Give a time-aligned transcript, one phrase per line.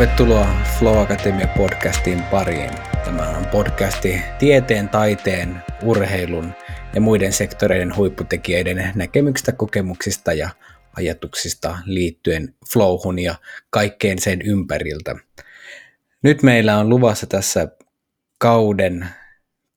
[0.00, 0.48] Tervetuloa
[0.78, 2.70] Flow Academia podcastin pariin.
[3.04, 6.52] Tämä on podcasti tieteen, taiteen, urheilun
[6.94, 10.50] ja muiden sektoreiden huipputekijöiden näkemyksistä, kokemuksista ja
[10.96, 13.34] ajatuksista liittyen flowhun ja
[13.70, 15.16] kaikkeen sen ympäriltä.
[16.22, 17.68] Nyt meillä on luvassa tässä
[18.38, 19.08] kauden,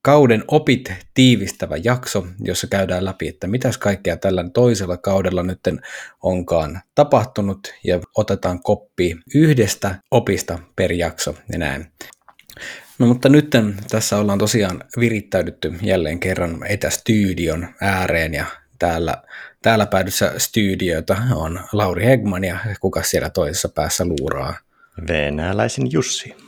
[0.03, 5.59] kauden opit tiivistävä jakso, jossa käydään läpi, että mitäs kaikkea tällä toisella kaudella nyt
[6.23, 11.85] onkaan tapahtunut ja otetaan koppi yhdestä opista per jakso ja näin.
[12.99, 13.49] No mutta nyt
[13.89, 18.45] tässä ollaan tosiaan virittäydytty jälleen kerran etästudion ääreen ja
[18.79, 19.23] täällä,
[19.61, 24.55] täällä päädyssä studioita on Lauri Hegman ja kuka siellä toisessa päässä luuraa?
[25.07, 26.42] Venäläisin Jussi.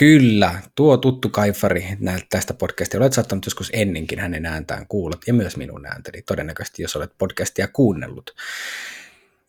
[0.00, 1.84] Kyllä, tuo tuttu kaifari
[2.30, 3.00] tästä podcastia.
[3.00, 7.68] Olet saattanut joskus ennenkin hänen ääntään kuulla ja myös minun ääntäni, todennäköisesti jos olet podcastia
[7.68, 8.34] kuunnellut.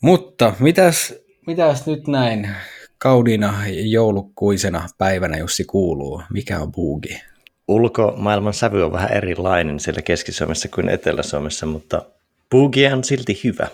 [0.02, 1.14] Mutta mitäs,
[1.48, 2.50] mitäs nyt näin
[2.98, 6.22] kaudina joulukuisena päivänä Jussi kuuluu?
[6.34, 7.22] Mikä on buugi?
[7.68, 12.06] Ulkomaailman sävy on vähän erilainen siellä Keski-Suomessa kuin Etelä-Suomessa, mutta
[12.52, 13.68] buugi on silti hyvä.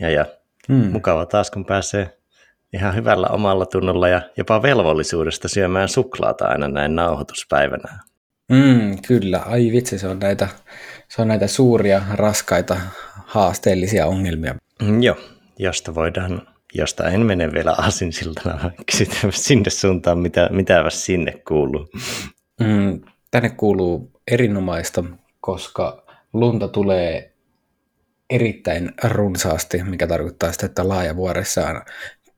[0.00, 0.26] Ja, ja
[0.68, 0.90] hmm.
[0.92, 2.18] mukava taas, kun pääsee
[2.72, 7.98] ihan hyvällä omalla tunnolla ja jopa velvollisuudesta syömään suklaata aina näin nauhoituspäivänä.
[8.52, 10.48] Mm, kyllä, ai vitsi, se on näitä,
[11.08, 12.76] se on näitä suuria, raskaita,
[13.26, 14.54] haasteellisia ongelmia.
[14.82, 15.16] Mm, joo,
[15.58, 18.70] josta voidaan, josta en mene vielä asinsiltana
[19.30, 21.88] sinne suuntaan, mitä, mitä sinne kuuluu.
[22.60, 25.04] Mm, tänne kuuluu erinomaista,
[25.40, 27.32] koska lunta tulee
[28.30, 31.82] erittäin runsaasti, mikä tarkoittaa sitä, että laajavuoressa on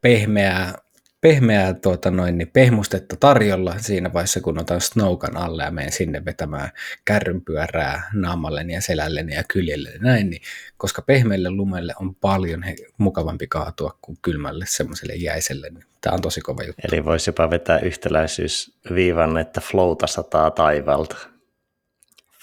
[0.00, 0.74] pehmeää,
[1.20, 6.24] pehmeää tuota noin, niin pehmustetta tarjolla siinä vaiheessa, kun otan snowkan alle ja menen sinne
[6.24, 6.70] vetämään
[7.04, 10.42] kärrynpyörää naamalleni ja selälleni ja kyljelle ja näin, niin
[10.76, 16.22] koska pehmeälle lumelle on paljon he, mukavampi kaatua kuin kylmälle semmoiselle jäiselle, niin tämä on
[16.22, 16.82] tosi kova juttu.
[16.92, 21.16] Eli voisi jopa vetää yhtäläisyysviivan, että flowta sataa taivalta.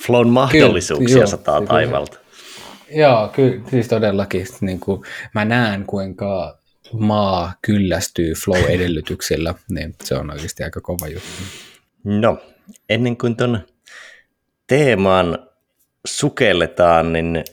[0.05, 2.19] Flown mahdollisuuksia kyllä, sataa kyllä, taivalta.
[2.91, 4.47] Joo, kyllä, siis todellakin.
[4.61, 5.01] Niin kuin,
[5.33, 6.56] mä näen, kuinka
[6.93, 11.29] maa kyllästyy flow-edellytyksillä, niin se on oikeasti aika kova juttu.
[12.03, 12.37] No,
[12.89, 13.59] ennen kuin tuon
[14.67, 15.39] teemaan
[16.05, 17.43] sukelletaan, niin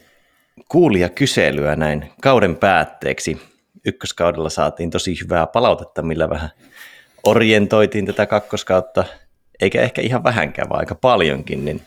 [1.15, 3.41] kyselyä näin kauden päätteeksi.
[3.87, 6.51] Ykköskaudella saatiin tosi hyvää palautetta, millä vähän
[7.25, 9.05] orientoitiin tätä kakkoskautta,
[9.61, 11.83] eikä ehkä ihan vähänkään, vaan aika paljonkin, niin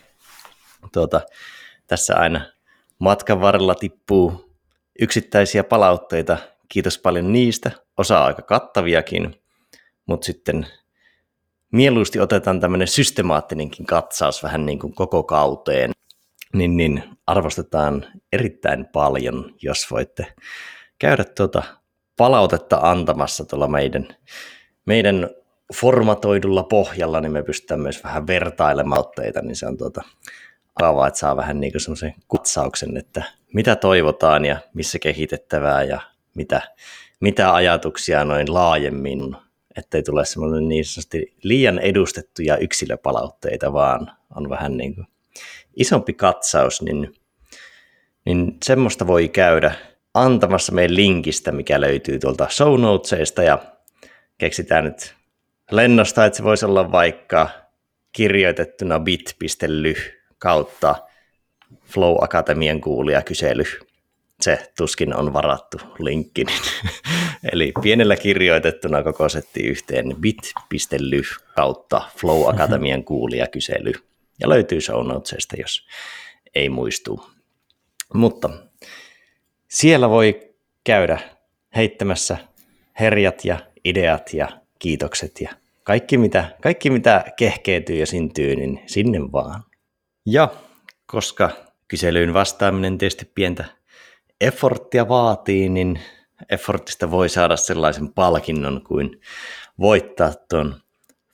[0.92, 1.20] tuota,
[1.86, 2.40] tässä aina
[2.98, 4.54] matkan varrella tippuu
[5.00, 6.38] yksittäisiä palautteita,
[6.68, 9.34] kiitos paljon niistä, osa aika kattaviakin,
[10.06, 10.66] mutta sitten
[11.72, 15.90] mieluusti otetaan tämmöinen systemaattinenkin katsaus vähän niin kuin koko kauteen,
[16.52, 20.26] niin, niin arvostetaan erittäin paljon, jos voitte
[20.98, 21.62] käydä tuota
[22.16, 24.08] palautetta antamassa tuolla meidän,
[24.86, 25.30] meidän
[25.74, 30.02] formatoidulla pohjalla, niin me pystytään myös vähän vertailemaan otteita, niin se on tuota,
[30.82, 33.22] avaa, että saa vähän niin kuin semmoisen kutsauksen, että
[33.54, 36.00] mitä toivotaan ja missä kehitettävää ja
[36.38, 36.60] mitä,
[37.20, 39.36] mitä ajatuksia noin laajemmin,
[39.76, 45.06] ettei tule semmoinen niin sanotusti liian edustettuja yksilöpalautteita, vaan on vähän niin kuin
[45.76, 47.14] isompi katsaus, niin,
[48.24, 49.74] niin semmoista voi käydä
[50.14, 53.42] antamassa meidän linkistä, mikä löytyy tuolta show notesista.
[53.42, 53.58] Ja
[54.38, 55.14] keksitään nyt
[55.70, 57.48] lennosta, että se voisi olla vaikka
[58.12, 59.94] kirjoitettuna bit.ly
[60.38, 60.94] kautta
[61.84, 63.64] Flow Akatemian kuulija kysely
[64.40, 66.44] se tuskin on varattu linkki.
[67.52, 71.22] Eli pienellä kirjoitettuna koko setti yhteen bit.ly
[71.54, 73.92] kautta Flow Akatemian kuulijakysely.
[74.40, 75.86] Ja löytyy show notesista, jos
[76.54, 77.30] ei muistu.
[78.14, 78.50] Mutta
[79.68, 80.54] siellä voi
[80.84, 81.18] käydä
[81.76, 82.38] heittämässä
[83.00, 84.48] herjat ja ideat ja
[84.78, 85.50] kiitokset ja
[85.84, 89.64] kaikki mitä, kaikki mitä kehkeytyy ja syntyy, niin sinne vaan.
[90.26, 90.48] Ja
[91.06, 91.50] koska
[91.88, 93.64] kyselyyn vastaaminen tietysti pientä
[94.40, 96.00] efforttia vaatii, niin
[96.50, 99.20] effortista voi saada sellaisen palkinnon kuin
[99.78, 100.74] voittaa tuon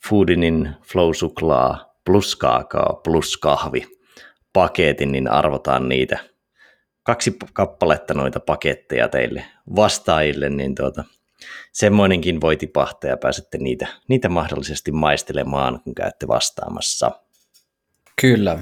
[0.09, 3.87] Foodinin Flow Suklaa plus kaakao plus kahvi
[4.53, 6.19] paketin, niin arvotaan niitä
[7.03, 11.03] kaksi kappaletta noita paketteja teille vastaajille, niin tuota,
[11.71, 17.11] semmoinenkin voi tipahtaa ja pääsette niitä, niitä mahdollisesti maistelemaan, kun käytte vastaamassa.
[18.21, 18.59] Kyllä,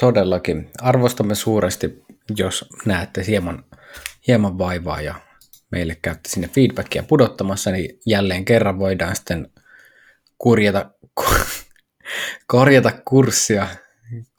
[0.00, 0.70] todellakin.
[0.82, 2.04] Arvostamme suuresti,
[2.36, 3.64] jos näette hieman
[4.26, 5.14] hieman vaivaa ja
[5.70, 9.50] meille käytte sinne feedbackia pudottamassa, niin jälleen kerran voidaan sitten
[10.38, 10.90] kurjata,
[12.46, 13.68] korjata kurssia,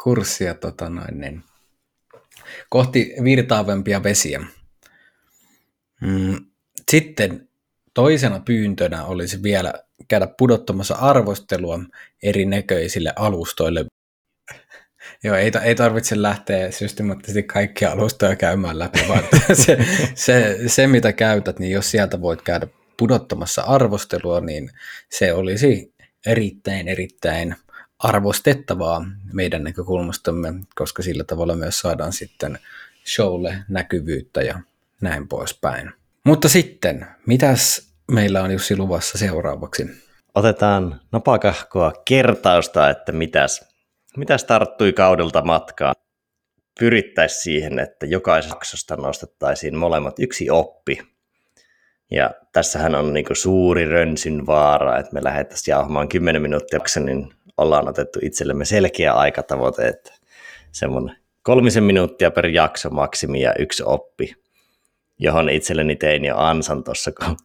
[0.04, 1.44] kurssia tota noin, niin,
[2.70, 4.46] kohti virtaavempia vesiä.
[6.02, 6.46] Mm,
[6.92, 7.50] sitten
[7.94, 9.74] toisena pyyntönä olisi vielä
[10.08, 11.80] käydä pudottamassa arvostelua
[12.24, 13.86] erinäköisille alustoille.
[15.24, 19.24] Joo, ei, ei tarvitse lähteä systemaattisesti kaikkia alustoja käymään läpi, vaan
[19.54, 19.78] se,
[20.16, 22.68] se, se, mitä käytät, niin jos sieltä voit käydä
[22.98, 24.70] pudottamassa arvostelua, niin
[25.10, 25.94] se olisi
[26.26, 27.56] erittäin, erittäin
[28.00, 32.60] arvostettavaa meidän näkökulmastamme, koska sillä tavalla myös saadaan sitten
[33.16, 34.60] showlle näkyvyyttä ja
[35.02, 35.94] näin poispäin.
[36.26, 39.88] Mutta sitten, mitäs meillä on Jussi luvassa seuraavaksi?
[40.36, 43.73] Otetaan napakahkoa kertausta, että mitäs,
[44.18, 45.96] mitäs tarttui kaudelta matkaan.
[46.80, 51.00] Pyrittäisiin siihen, että jokaisesta nostettaisiin molemmat yksi oppi.
[52.12, 57.90] Ja tässähän on niin suuri rönsyn vaara, että me lähdettäisiin jauhamaan 10 minuuttia, niin ollaan
[57.90, 60.14] otettu itsellemme selkeä aikatavoite, että
[60.72, 64.36] semmoinen kolmisen minuuttia per jakso maksimi ja yksi oppi,
[65.20, 67.38] johon itselleni tein jo ansan tuossa, kun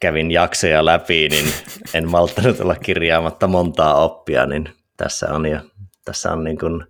[0.00, 1.52] kävin jaksoja läpi, niin
[1.94, 5.60] en malttanut olla kirjaamatta montaa oppia, niin tässä on jo
[6.04, 6.84] tässä on niin kuin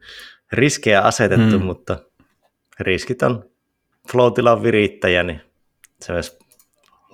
[0.53, 1.65] riskejä asetettu, hmm.
[1.65, 1.99] mutta
[2.81, 3.45] riskit on
[4.13, 5.41] floatilan virittäjä, niin
[6.01, 6.39] se myös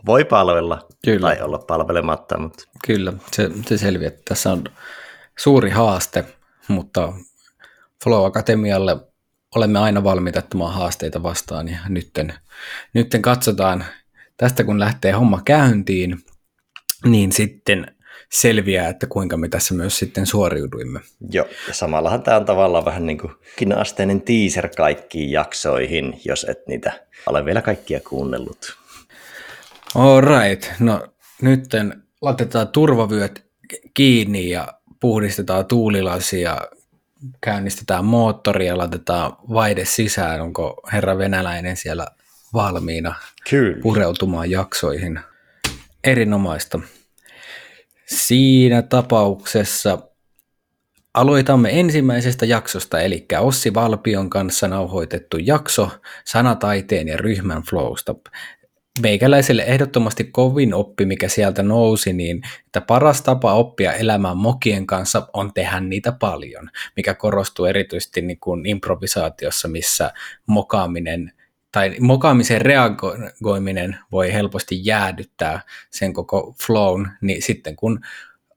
[0.06, 1.20] voi palvella Kyllä.
[1.20, 2.38] tai olla palvelematta.
[2.38, 2.64] Mutta...
[2.86, 4.10] Kyllä, se, se selviää.
[4.28, 4.64] Tässä on
[5.38, 6.24] suuri haaste,
[6.68, 7.12] mutta
[8.04, 8.96] Flow Akatemialle
[9.54, 12.34] olemme aina valmiita ottamaan haasteita vastaan ja nytten,
[12.94, 13.84] nytten katsotaan
[14.36, 16.18] tästä kun lähtee homma käyntiin,
[17.04, 17.97] niin sitten
[18.32, 21.00] selviää, että kuinka me tässä myös sitten suoriuduimme.
[21.30, 23.32] Joo, ja samallahan tämä on tavallaan vähän niin kuin
[23.76, 26.92] asteinen teaser kaikkiin jaksoihin, jos et niitä
[27.26, 28.76] ole vielä kaikkia kuunnellut.
[29.94, 31.08] All right, no
[31.42, 33.46] nytten laitetaan turvavyöt
[33.94, 34.68] kiinni ja
[35.00, 36.58] puhdistetaan tuulilasia,
[37.40, 40.40] käynnistetään moottori ja laitetaan vaide sisään.
[40.40, 42.06] Onko herra venäläinen siellä
[42.54, 43.14] valmiina
[43.50, 43.82] Kyllä.
[43.82, 45.20] pureutumaan jaksoihin?
[46.04, 46.80] Erinomaista.
[48.08, 49.98] Siinä tapauksessa
[51.14, 55.90] aloitamme ensimmäisestä jaksosta, eli Ossi Valpion kanssa nauhoitettu jakso
[56.24, 58.14] sanataiteen ja ryhmän flowsta.
[59.02, 65.28] Meikäläiselle ehdottomasti kovin oppi, mikä sieltä nousi, niin että paras tapa oppia elämään mokien kanssa
[65.32, 70.10] on tehdä niitä paljon, mikä korostuu erityisesti niin kuin improvisaatiossa, missä
[70.46, 71.32] mokaaminen
[71.72, 75.60] tai mokaamisen reagoiminen voi helposti jäädyttää
[75.90, 78.00] sen koko flown, niin sitten kun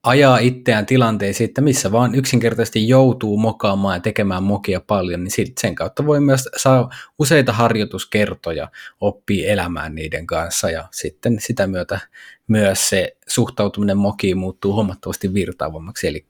[0.03, 5.75] ajaa itseään tilanteisiin, että missä vaan yksinkertaisesti joutuu mokaamaan ja tekemään mokia paljon, niin sen
[5.75, 8.67] kautta voi myös saa useita harjoituskertoja
[9.01, 11.99] oppia elämään niiden kanssa ja sitten sitä myötä
[12.47, 16.25] myös se suhtautuminen mokiin muuttuu huomattavasti virtaavammaksi, eli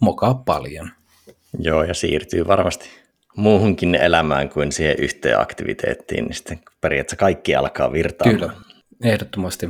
[0.00, 0.90] mokaa paljon.
[1.58, 2.99] Joo, ja siirtyy varmasti
[3.36, 8.38] muuhunkin elämään kuin siihen yhteen aktiviteettiin, niin sitten periaatteessa kaikki alkaa virtaamaan.
[8.38, 8.52] Kyllä,
[9.04, 9.68] ehdottomasti.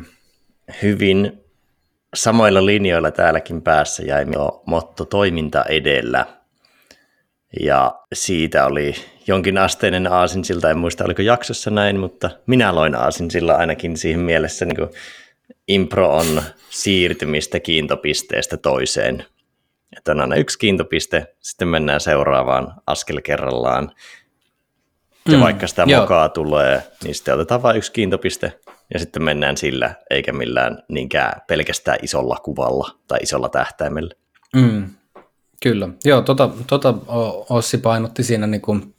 [0.83, 1.45] Hyvin
[2.15, 6.27] samoilla linjoilla täälläkin päässä jäi jo motto toiminta edellä.
[7.61, 8.95] Ja siitä oli
[9.27, 14.65] jonkin asteinen aasinsilta, en muista oliko jaksossa näin, mutta minä loin aasinsilta ainakin siihen mielessä,
[14.65, 14.91] niin kuin
[15.69, 19.25] impro on siirtymistä kiintopisteestä toiseen.
[19.97, 23.93] Että on aina yksi kiintopiste, sitten mennään seuraavaan askel kerrallaan.
[25.29, 26.01] Ja mm, vaikka sitä joo.
[26.01, 28.61] mokaa tulee, niin sitten otetaan vain yksi kiintopiste
[28.95, 34.15] ja sitten mennään sillä, eikä millään niinkään pelkästään isolla kuvalla tai isolla tähtäimellä.
[34.57, 34.91] Mm,
[35.63, 36.95] kyllä, joo, tota, tota
[37.51, 38.95] Ossi painotti siinä niin kuin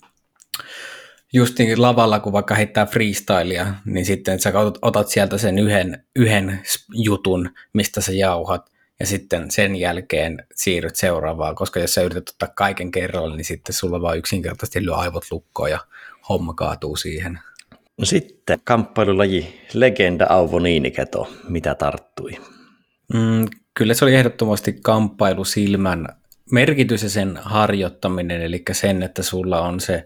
[1.34, 6.62] just niin lavalla, kun vaikka heittää freestylia, niin sitten sä otat sieltä sen yhden, yhden
[6.94, 8.72] jutun, mistä sä jauhat,
[9.02, 13.74] ja sitten sen jälkeen siirryt seuraavaan, koska jos sä yrität ottaa kaiken kerralla, niin sitten
[13.74, 15.80] sulla vaan yksinkertaisesti lyö aivot lukkoon ja
[16.30, 17.40] homma kaatuu siihen.
[17.98, 22.32] No sitten kamppailulaji Legenda Auvo Niiniketo, mitä tarttui?
[23.14, 26.08] Mm, kyllä se oli ehdottomasti kamppailusilmän
[26.52, 30.06] merkitys ja sen harjoittaminen, eli sen, että sulla on se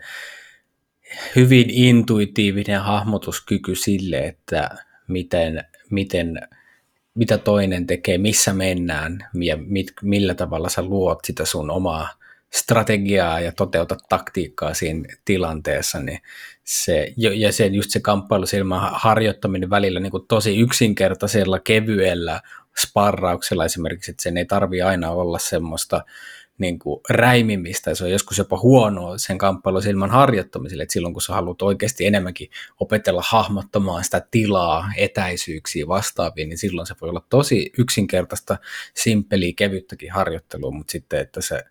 [1.36, 4.70] hyvin intuitiivinen hahmotuskyky sille, että
[5.08, 6.40] miten, miten,
[7.16, 12.10] mitä toinen tekee, missä mennään ja mit, millä tavalla sä luot sitä sun omaa
[12.54, 16.20] strategiaa ja toteutat taktiikkaa siinä tilanteessa, niin
[16.64, 22.42] se, ja se, just se kamppailusilman harjoittaminen välillä niin kuin tosi yksinkertaisella, kevyellä
[22.82, 26.06] sparrauksella esimerkiksi, että sen ei tarvi aina olla semmoista
[26.58, 31.34] niin kuin räimimistä, se on joskus jopa huonoa sen kamppailusilman harjoittamiselle, että silloin kun sä
[31.34, 37.72] haluat oikeasti enemmänkin opetella hahmottamaan sitä tilaa, etäisyyksiä vastaaviin, niin silloin se voi olla tosi
[37.78, 38.58] yksinkertaista,
[38.94, 41.64] simppeliä, kevyttäkin harjoittelua, mutta sitten, että se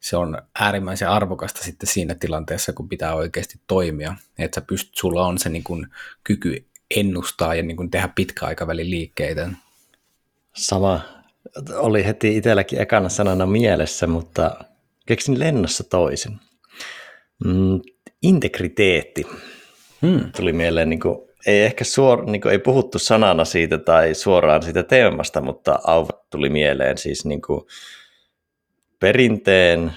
[0.00, 4.14] se on äärimmäisen arvokasta sitten siinä tilanteessa, kun pitää oikeasti toimia.
[4.38, 5.86] Että sä pystyt, sulla on se niin kuin
[6.24, 6.66] kyky
[6.96, 9.50] ennustaa ja niin kuin tehdä pitkäaikavälin liikkeitä.
[10.52, 11.19] Sama
[11.74, 14.56] oli heti itselläkin ekana sanana mielessä, mutta
[15.06, 16.40] keksin lennossa toisen.
[17.44, 17.80] Mm,
[18.22, 19.26] integriteetti
[20.02, 20.32] hmm.
[20.36, 24.62] tuli mieleen, niin kuin, ei ehkä suor, niin kuin, ei puhuttu sanana siitä tai suoraan
[24.62, 27.60] siitä teemasta, mutta auva tuli mieleen siis niin kuin,
[29.00, 29.92] perinteen,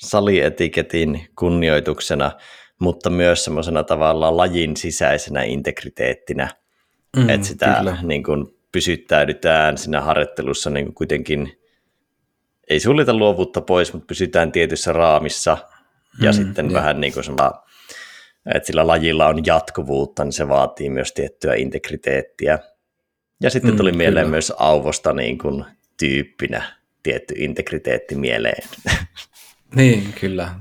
[0.00, 2.32] salietiketin kunnioituksena,
[2.78, 6.48] mutta myös semmoisena tavallaan lajin sisäisenä integriteettinä,
[7.16, 11.58] mm, että sitä niin kuin, pysyttäydytään siinä harjoittelussa niin kuin kuitenkin,
[12.70, 15.58] ei suljeta luovuutta pois, mutta pysytään tietyssä raamissa
[16.20, 16.72] ja mm, sitten ja.
[16.72, 17.52] vähän niin kuin sama,
[18.54, 22.58] että sillä lajilla on jatkuvuutta, niin se vaatii myös tiettyä integriteettiä.
[23.40, 24.30] Ja sitten tuli mm, mieleen kyllä.
[24.30, 25.64] myös Auvosta niin kuin
[25.98, 28.68] tyyppinä tietty integriteetti mieleen.
[29.76, 30.54] Niin, kyllä.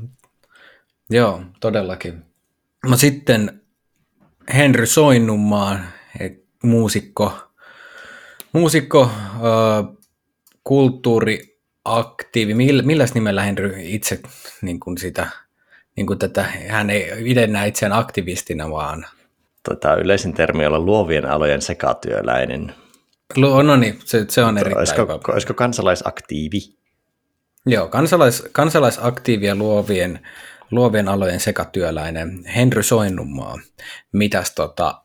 [1.09, 2.25] Joo, todellakin.
[2.89, 3.61] No sitten
[4.53, 5.85] Henry Soinnunmaan,
[6.63, 7.50] muusikko,
[8.53, 9.97] muusikko äh,
[10.63, 12.53] kulttuuriaktiivi.
[12.53, 14.19] Mill, milläs nimellä Henry itse
[14.61, 15.27] niin kuin sitä,
[15.95, 19.05] niin kuin tätä, hän ei itse näe itseään aktivistina, vaan...
[19.69, 22.75] Tota, yleisin termi olla luovien alojen sekatyöläinen.
[23.63, 25.19] No niin, se, se on erittäin olisiko, hyvä.
[25.27, 26.59] Olisiko kansalaisaktiivi?
[27.65, 30.27] Joo, kansalais, kansalaisaktiivi ja luovien,
[30.71, 33.59] luovien alojen sekatyöläinen Henry Soinnunmaa.
[34.11, 35.01] Mitäs tota,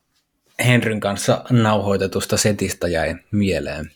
[0.65, 3.91] Henryn kanssa nauhoitetusta setistä jäi mieleen?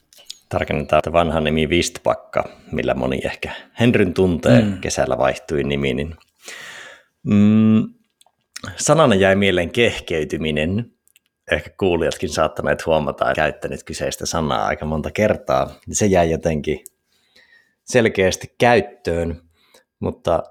[0.49, 4.81] Tarkennetaan, että vanha nimi Vistpakka, millä moni ehkä Henryn tuntee, mm.
[4.81, 6.15] kesällä vaihtui nimi, niin
[7.23, 7.95] mm,
[8.77, 10.93] sanana jäi mieleen kehkeytyminen.
[11.53, 15.75] Ehkä kuulijatkin saattaneet huomata, että käyttänyt kyseistä sanaa aika monta kertaa.
[15.93, 16.85] Se jäi jotenkin
[17.85, 19.43] selkeästi käyttöön,
[20.01, 20.43] mutta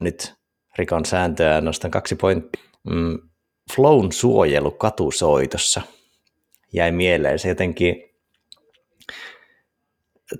[0.00, 0.34] nyt
[0.78, 2.62] rikon sääntöä nostan kaksi pointtia.
[2.90, 3.27] Mm,
[3.76, 5.82] flown suojelu katusoitossa
[6.72, 7.38] jäi mieleen.
[7.38, 8.08] Se jotenkin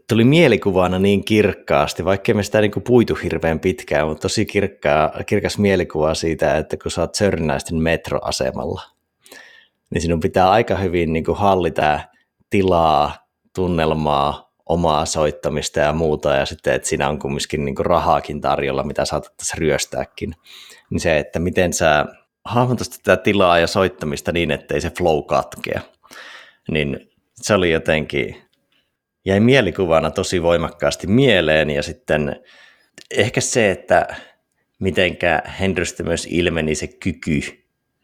[0.09, 5.13] tuli mielikuvana niin kirkkaasti, vaikkei me sitä niin kuin puitu hirveän pitkään, mutta tosi kirkkaa,
[5.27, 8.83] kirkas mielikuva siitä, että kun sä oot Sörnäisten metroasemalla,
[9.91, 12.01] niin sinun pitää aika hyvin niin kuin hallita
[12.51, 18.83] tilaa, tunnelmaa, omaa soittamista ja muuta, ja sitten, että siinä on kumminkin niin rahaakin tarjolla,
[18.83, 20.35] mitä saatettaisiin ryöstääkin,
[20.91, 22.07] niin se, että miten sä
[22.49, 25.81] hahmotat tätä tilaa ja soittamista niin, ettei se flow katkea,
[26.71, 28.43] niin se oli jotenkin,
[29.25, 32.37] jäi mielikuvana tosi voimakkaasti mieleen, ja sitten
[33.11, 34.07] ehkä se, että
[34.79, 37.41] mitenkä Henrystä myös ilmeni se kyky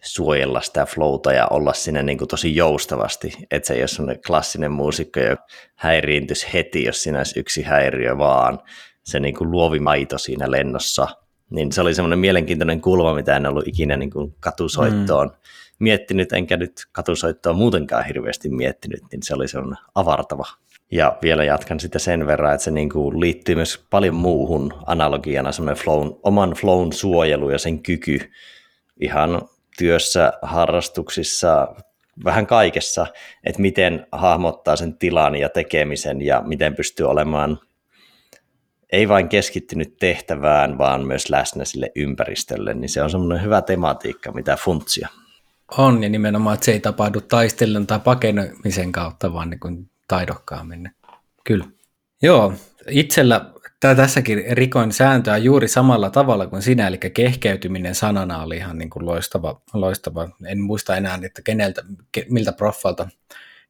[0.02, 4.22] suojella sitä flowta ja olla siinä niin kuin tosi joustavasti, että se ei ole sellainen
[4.26, 8.58] klassinen muusikko, joka häiriintyisi heti, jos siinä olisi yksi häiriö, vaan.
[9.04, 11.08] Se niin kuin luovi maito siinä lennossa,
[11.50, 15.34] niin se oli semmoinen mielenkiintoinen kulma, mitä en ollut ikinä niin kuin katusoittoon mm.
[15.78, 20.44] miettinyt, enkä nyt katusoittoa muutenkaan hirveästi miettinyt, niin se oli semmoinen avartava.
[20.92, 25.52] Ja vielä jatkan sitä sen verran, että se niin kuin liittyy myös paljon muuhun analogiana,
[25.52, 28.20] semmoinen flown, oman flown suojelu ja sen kyky
[29.00, 29.42] ihan
[29.78, 31.74] työssä, harrastuksissa,
[32.24, 33.06] vähän kaikessa,
[33.44, 37.58] että miten hahmottaa sen tilan ja tekemisen ja miten pystyy olemaan
[38.94, 44.32] ei vain keskittynyt tehtävään, vaan myös läsnä sille ympäristölle, niin se on semmoinen hyvä tematiikka,
[44.32, 45.08] mitä funtsia.
[45.78, 50.90] On, ja nimenomaan, että se ei tapahdu taistelun tai pakenemisen kautta, vaan niin kuin taidokkaammin.
[51.44, 51.64] Kyllä.
[52.22, 52.52] Joo,
[52.88, 58.90] itsellä tässäkin rikoin sääntöä juuri samalla tavalla kuin sinä, eli kehkeytyminen sanana oli ihan niin
[58.90, 60.28] kuin loistava, loistava.
[60.46, 61.82] En muista enää, että keneltä,
[62.28, 63.08] miltä proffalta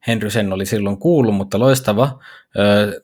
[0.06, 2.22] Henry sen oli silloin kuullut, mutta loistava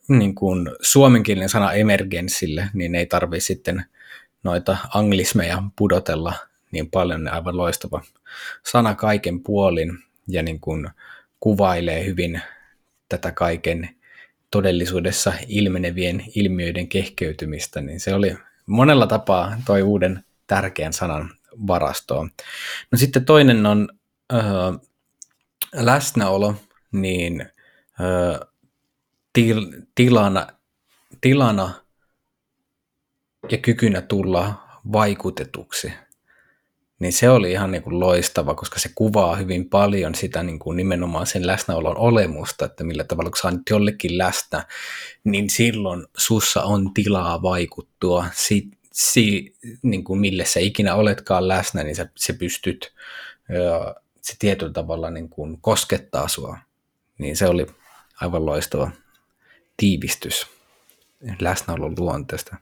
[0.09, 3.85] niin kuin suomenkielinen sana emergenssille, niin ei tarvitse sitten
[4.43, 6.33] noita anglismeja pudotella
[6.71, 8.03] niin paljon, aivan loistava
[8.67, 10.91] sana kaiken puolin ja niin kuin
[11.41, 12.43] kuvailee hyvin
[13.09, 13.89] tätä kaiken
[14.51, 21.31] todellisuudessa ilmenevien ilmiöiden kehkeytymistä, niin se oli monella tapaa toi uuden tärkeän sanan
[21.67, 22.31] varastoon.
[22.91, 23.89] No sitten toinen on
[24.33, 24.37] ö,
[25.75, 26.55] läsnäolo,
[26.93, 27.47] niin
[28.01, 28.47] ö,
[29.33, 30.47] til, tilana,
[31.21, 31.75] tilana
[33.51, 34.55] ja kykynä tulla
[34.93, 35.93] vaikutetuksi–
[37.01, 40.77] niin se oli ihan niin kuin loistava, koska se kuvaa hyvin paljon sitä niin kuin
[40.77, 44.67] nimenomaan sen läsnäolon olemusta, että millä tavalla kun sä nyt jollekin läsnä,
[45.25, 51.83] niin silloin sussa on tilaa vaikuttua si, si, niin kuin mille sä ikinä oletkaan läsnä,
[51.83, 52.93] niin sä, sä pystyt,
[54.23, 56.59] se tietyllä tavalla niin kuin koskettaa sua.
[57.21, 57.67] Niin se oli
[58.21, 58.91] aivan loistava
[59.77, 60.47] tiivistys
[61.41, 62.57] läsnäolon luonteesta.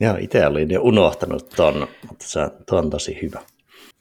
[0.00, 2.40] Joo, itse olin jo unohtanut ton, mutta se,
[2.70, 3.40] on tosi hyvä.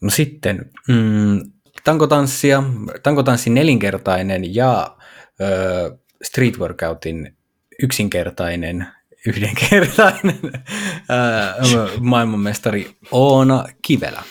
[0.02, 1.52] No sitten, mm,
[1.84, 2.64] tankotanssia,
[3.04, 4.98] tankotanssin nelinkertainen ja
[5.42, 7.38] ö, street workoutin
[7.84, 8.88] yksinkertainen,
[9.28, 14.24] yhdenkertainen ö, maailmanmestari Oona Kivelä.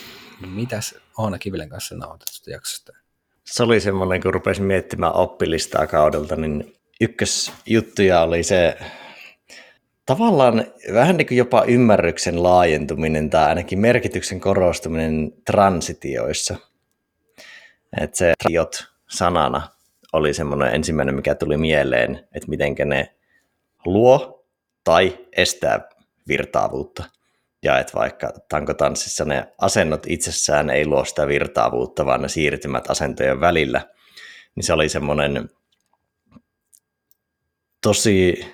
[0.47, 3.04] Mitäs Oona Kivelän kanssa nauhoitetusta jaksosta?
[3.45, 8.77] Se oli semmoinen, kun rupesin miettimään oppilistaa kaudelta, niin ykkösjuttuja oli se
[10.07, 16.57] tavallaan vähän niin kuin jopa ymmärryksen laajentuminen tai ainakin merkityksen korostuminen transitioissa.
[18.01, 19.69] Että se triot sanana
[20.13, 23.15] oli semmoinen ensimmäinen, mikä tuli mieleen, että miten ne
[23.85, 24.45] luo
[24.85, 25.89] tai estää
[26.29, 27.05] virtaavuutta.
[27.65, 33.41] Ja että vaikka tankotanssissa ne asennot itsessään ei luo sitä virtaavuutta, vaan ne siirtymät asentojen
[33.41, 33.81] välillä,
[34.55, 35.51] niin se oli semmoinen
[37.83, 38.45] tosi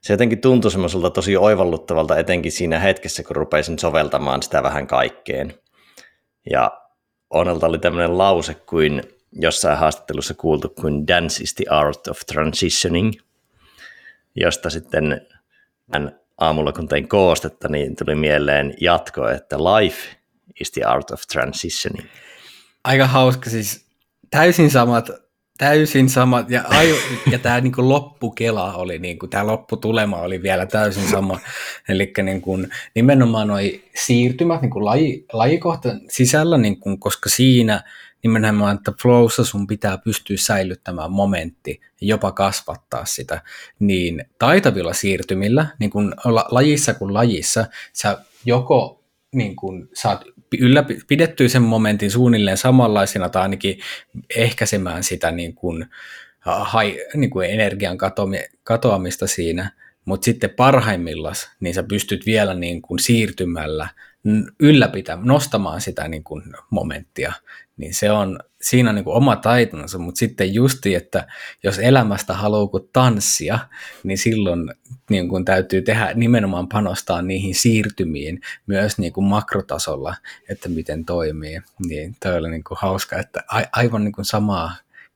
[0.00, 5.54] se jotenkin tuntui semmoiselta tosi oivalluttavalta, etenkin siinä hetkessä, kun rupesin soveltamaan sitä vähän kaikkeen.
[6.50, 6.86] Ja
[7.30, 13.12] Onelta oli tämmöinen lause kuin jossain haastattelussa kuultu kuin Dance is the art of transitioning,
[14.36, 15.26] josta sitten
[15.90, 20.16] tämän aamulla kun tein koostetta, niin tuli mieleen jatko, että life
[20.60, 22.08] is the art of transitioning.
[22.84, 23.86] Aika hauska siis
[24.30, 25.10] täysin samat
[25.58, 26.94] täysin sama, ja, aju,
[27.30, 31.40] ja tämä niinku loppukela oli, niinku, tämä lopputulema oli vielä täysin sama,
[31.88, 32.58] eli niinku,
[32.94, 37.82] nimenomaan noi siirtymät niinku laji, lajikohta sisällä, niinku, koska siinä
[38.22, 43.42] nimenomaan, että flowssa sun pitää pystyä säilyttämään momentti ja jopa kasvattaa sitä,
[43.78, 46.14] niin taitavilla siirtymillä, niin kuin
[46.50, 49.04] lajissa kuin lajissa, sä joko
[49.34, 50.24] niin kun saat
[50.58, 53.78] ylläpidettyä sen momentin suunnilleen samanlaisena tai ainakin
[54.36, 55.86] ehkäisemään sitä niin kun,
[56.44, 57.98] hai, niin kuin energian
[58.64, 59.70] katoamista siinä,
[60.04, 63.88] mutta sitten parhaimmillaan niin sä pystyt vielä niin kuin siirtymällä
[64.60, 67.32] ylläpitämään, nostamaan sitä niin kuin momenttia,
[67.76, 71.26] niin se on, siinä on niin kuin oma taitonsa, mutta sitten justi, että
[71.62, 73.58] jos elämästä haluaa kuin tanssia,
[74.02, 74.74] niin silloin
[75.10, 80.16] niin kuin täytyy tehdä nimenomaan panostaa niihin siirtymiin myös niin kuin makrotasolla,
[80.48, 81.62] että miten toimii.
[81.86, 84.72] Niin toi oli niin kuin hauska, että aivan niin kuin samaa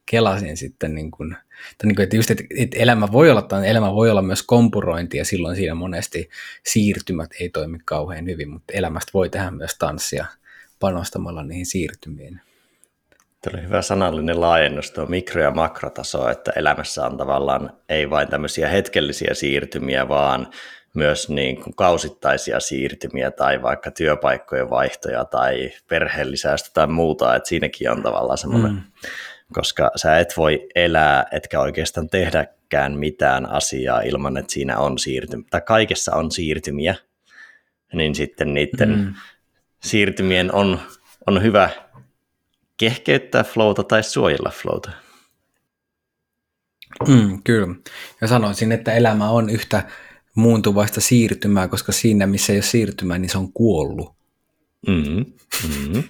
[0.07, 1.37] kelasin sitten, niin kuin,
[1.73, 2.45] että, niin kuin, että, just, että,
[2.77, 6.29] elämä voi olla, tai elämä voi olla myös kompurointi, ja silloin siinä monesti
[6.67, 10.27] siirtymät ei toimi kauhean hyvin, mutta elämästä voi tehdä myös tanssia
[10.81, 12.41] panostamalla niihin siirtymiin.
[13.41, 18.29] Tämä oli hyvä sanallinen laajennus tuo mikro- ja makrotaso, että elämässä on tavallaan ei vain
[18.29, 20.47] tämmöisiä hetkellisiä siirtymiä, vaan
[20.95, 27.91] myös niin kuin kausittaisia siirtymiä tai vaikka työpaikkojen vaihtoja tai perheellisäystä tai muuta, että siinäkin
[27.91, 28.83] on tavallaan semmoinen, mm.
[29.53, 35.47] koska sä et voi elää etkä oikeastaan tehdäkään mitään asiaa ilman, että siinä on siirtymiä,
[35.51, 36.95] tai kaikessa on siirtymiä,
[37.93, 39.15] niin sitten niiden mm.
[39.83, 40.81] siirtymien on,
[41.27, 41.71] on hyvä
[42.81, 44.91] kehkeyttää flowta tai suojella flowta.
[47.09, 47.75] Mm, kyllä.
[48.21, 49.89] Ja sanoisin, että elämä on yhtä
[50.35, 54.15] muuntuvaista siirtymää, koska siinä, missä ei ole siirtymää, niin se on kuollut.
[54.87, 55.25] Mm-hmm.
[55.69, 56.03] Mm-hmm.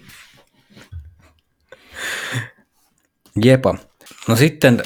[3.44, 3.74] Jepa.
[4.28, 4.82] No sitten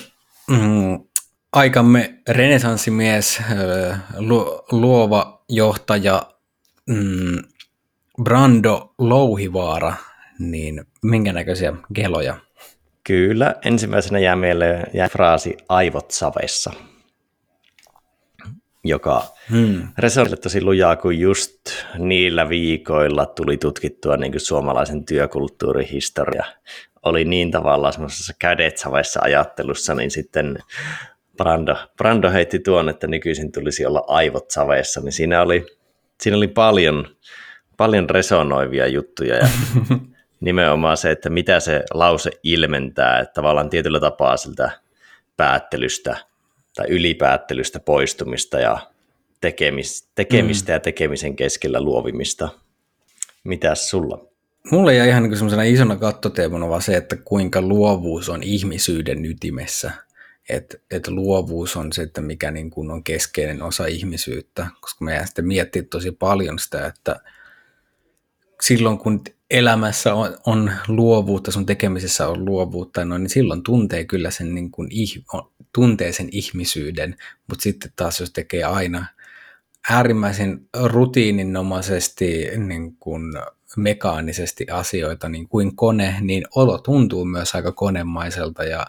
[0.49, 1.05] mm,
[1.53, 3.43] aikamme renesanssimies,
[4.19, 6.35] lu, luova johtaja
[6.87, 7.39] mm,
[8.23, 9.95] Brando Louhivaara
[10.39, 12.37] niin minkä näköisiä geloja?
[13.05, 16.73] Kyllä, ensimmäisenä jää mieleen jää fraasi aivot savessa,
[18.85, 19.89] joka hmm.
[19.99, 21.61] resonoi tosi lujaa, kun just
[21.99, 26.45] niillä viikoilla tuli tutkittua niin kuin suomalaisen työkulttuurihistoria.
[27.03, 30.59] Oli niin tavallaan semmoisessa kädet savessa ajattelussa, niin sitten
[31.37, 35.67] Brando, Brando heitti tuon, että nykyisin tulisi olla aivot savessa, niin siinä oli,
[36.21, 37.17] siinä oli paljon,
[37.77, 39.49] paljon resonoivia juttuja ja
[40.45, 44.71] nimenomaan se, että mitä se lause ilmentää, että tavallaan tietyllä tapaa siltä
[45.37, 46.17] päättelystä
[46.77, 48.79] tai ylipäättelystä poistumista ja
[49.41, 50.75] tekemis, tekemistä mm.
[50.75, 52.49] ja tekemisen keskellä luovimista.
[53.45, 54.25] Mitäs sulla?
[54.71, 59.91] Mulle jäi ihan niin semmoisena isona kattoteemana vaan se, että kuinka luovuus on ihmisyyden ytimessä.
[60.49, 65.23] Että et luovuus on se, että mikä niin kuin on keskeinen osa ihmisyyttä, koska me
[65.25, 67.21] sitten miettiä tosi paljon sitä, että
[68.61, 69.23] silloin kun
[69.55, 74.71] elämässä on, on luovuutta, sun tekemisessä on luovuutta, no, niin silloin tuntee kyllä sen, niin
[74.71, 74.89] kuin,
[75.73, 77.17] tuntee sen ihmisyyden,
[77.49, 79.07] mutta sitten taas jos tekee aina
[79.91, 83.23] äärimmäisen rutiininomaisesti niin kuin
[83.77, 88.87] mekaanisesti asioita niin kuin kone, niin olo tuntuu myös aika konemaiselta ja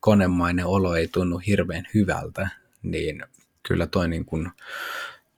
[0.00, 2.48] konemainen olo ei tunnu hirveän hyvältä,
[2.82, 3.22] niin
[3.68, 4.48] kyllä toi niin kuin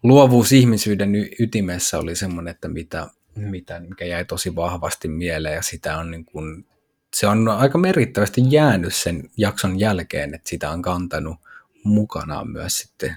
[0.03, 3.07] luovuus ihmisyyden ytimessä oli semmoinen, että mitä
[3.41, 6.67] mitä, mikä jäi tosi vahvasti mieleen ja sitä on niin kuin
[7.15, 11.37] se on aika merkittävästi jäänyt sen jakson jälkeen, että sitä on kantanut
[11.85, 13.17] mukanaan myös sitten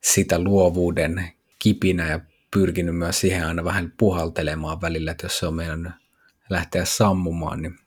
[0.00, 5.54] sitä luovuuden kipinä ja pyrkinyt myös siihen aina vähän puhaltelemaan välillä, että jos se on
[5.54, 5.94] meidän
[6.50, 7.78] lähteä sammumaan, niin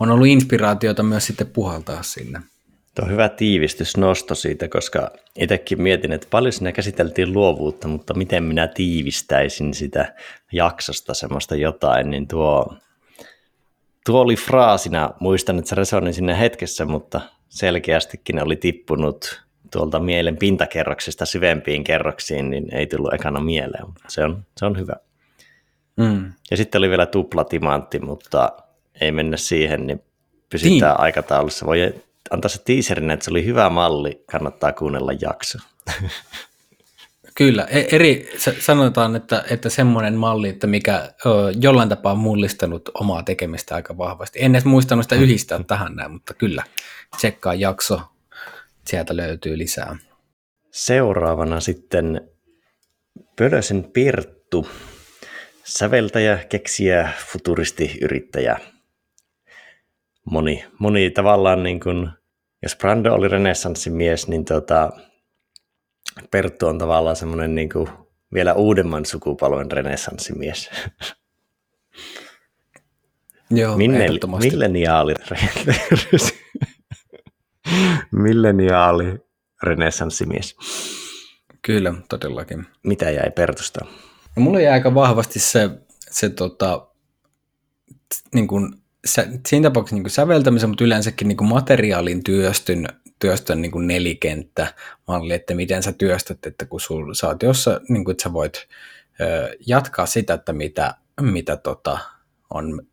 [0.00, 2.40] on ollut inspiraatiota myös sitten puhaltaa sinne.
[2.94, 8.44] Tuo on hyvä tiivistysnosto siitä, koska itsekin mietin, että paljon siinä käsiteltiin luovuutta, mutta miten
[8.44, 10.14] minä tiivistäisin sitä
[10.52, 12.76] jaksosta semmoista jotain, niin tuo,
[14.06, 20.36] tuo oli fraasina, muistan, että se resoni sinne hetkessä, mutta selkeästikin oli tippunut tuolta mielen
[20.36, 24.96] pintakerroksista syvempiin kerroksiin, niin ei tullut ekana mieleen, mutta se on, se on hyvä.
[25.96, 26.32] Mm.
[26.50, 28.52] Ja sitten oli vielä tuplatimantti, mutta
[29.00, 30.02] ei mennä siihen, niin
[30.50, 31.00] pysytään niin.
[31.00, 31.66] aikataulussa.
[31.66, 31.94] Voi
[32.30, 35.58] antaa se teaserin, että se oli hyvä malli, kannattaa kuunnella jakso.
[37.34, 42.90] Kyllä, e- eri, sanotaan, että, että semmoinen malli, että mikä ö, jollain tapaa on mullistanut
[42.94, 44.38] omaa tekemistä aika vahvasti.
[44.42, 46.62] En edes muistanut sitä yhdistää tähän näin, mutta kyllä,
[47.16, 48.00] tsekkaa jakso,
[48.86, 49.96] sieltä löytyy lisää.
[50.70, 52.28] Seuraavana sitten
[53.36, 54.68] Pölösen Pirttu,
[55.64, 58.58] säveltäjä, keksijä, futuristi, yrittäjä.
[60.30, 62.08] Moni, moni tavallaan niin kuin,
[62.62, 64.90] jos Brando oli renessanssimies, niin tota,
[66.30, 67.88] Perttu on tavallaan semmoinen niin kuin
[68.34, 70.70] vielä uudemman sukupolven renessanssimies.
[73.50, 74.06] Joo, Minne,
[74.40, 75.14] milleniaali,
[78.12, 79.18] milleniaali
[79.62, 80.56] renessanssimies.
[81.62, 82.66] Kyllä, todellakin.
[82.82, 83.84] Mitä jäi Pertusta?
[84.36, 85.70] No, mulla jäi aika vahvasti se,
[86.10, 86.88] se tota,
[88.34, 92.88] niin kuin, sä, siinä tapauksessa niin säveltämisen, mutta yleensäkin niin materiaalin työstyn,
[93.18, 98.04] työstön niin kuin nelikenttämalli, että miten sä työstät, että kun sul, sä oot jossa, niin
[98.04, 98.68] kuin, että sä voit
[99.20, 101.98] ö, jatkaa sitä, että mitä, mitä tota,
[102.50, 102.86] on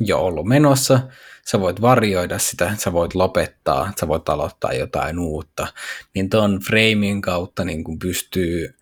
[0.00, 1.00] jo ollut menossa,
[1.46, 5.66] sä voit varjoida sitä, sä voit lopettaa, sä voit aloittaa jotain uutta,
[6.14, 8.74] niin tuon framing kautta niin kuin pystyy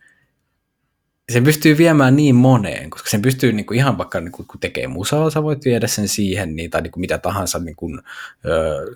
[1.33, 4.61] se pystyy viemään niin moneen, koska sen pystyy niin kuin ihan vaikka niin kuin, kun
[4.61, 8.01] tekee musaa, sä voit viedä sen siihen, niin, tai niin kuin mitä tahansa niin kuin,
[8.45, 8.87] ö,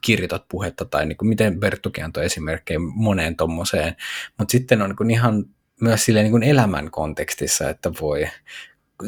[0.00, 3.96] kirjoitat puhetta, tai niin kuin miten Berttukin antoi esimerkkejä moneen tommoseen,
[4.38, 5.44] mutta sitten on niin kuin ihan
[5.80, 8.28] myös sille niin kuin elämän kontekstissa, että voi,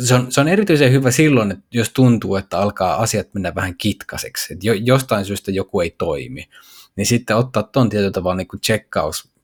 [0.04, 3.74] se on, se on erityisen hyvä silloin, että jos tuntuu, että alkaa asiat mennä vähän
[3.78, 6.48] kitkaseksi, että jo, jostain syystä joku ei toimi,
[6.96, 9.37] niin sitten ottaa ton tietyllä tavalla niin kuin checkaus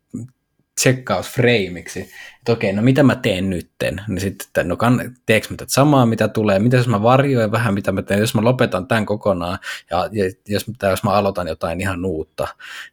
[0.75, 2.01] tsekkausfreimiksi,
[2.39, 5.73] että okei, no mitä mä teen nytten, niin sitten, että no kann, teekö mä tätä
[5.73, 9.07] samaa, mitä tulee, mitä jos mä varjoin vähän, mitä mä teen, jos mä lopetan tämän
[9.07, 9.59] kokonaan,
[9.91, 12.49] ja, ja jos, tai jos mä aloitan jotain ihan uutta,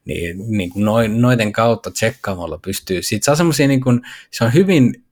[0.05, 4.53] niin, niin kuin noin, noiden kautta tsekkaamalla pystyy, siitä saa semmoisia, niin kuin, se on
[4.53, 5.03] hyvin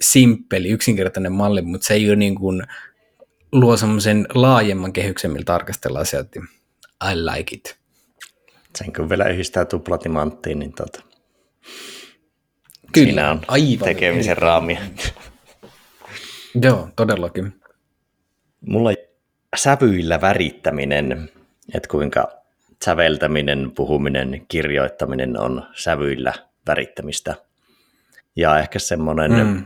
[0.00, 2.62] simppeli, yksinkertainen malli, mutta se ei ole niin kuin,
[3.52, 6.40] luo semmoisen laajemman kehyksen, millä tarkastellaan sieltä,
[7.12, 7.78] I like it.
[8.78, 11.02] Sen kun vielä yhdistää tuplatimanttiin, niin tota,
[12.92, 14.40] Kyllä, Siinä on aivan tekemisen eri.
[14.40, 14.80] raamia.
[16.62, 17.60] Joo, todellakin.
[18.60, 18.90] Mulla
[19.56, 21.30] sävyillä värittäminen,
[21.74, 22.32] että kuinka
[22.84, 26.32] säveltäminen, puhuminen, kirjoittaminen on sävyillä
[26.66, 27.34] värittämistä.
[28.36, 29.64] Ja ehkä semmoinen mm.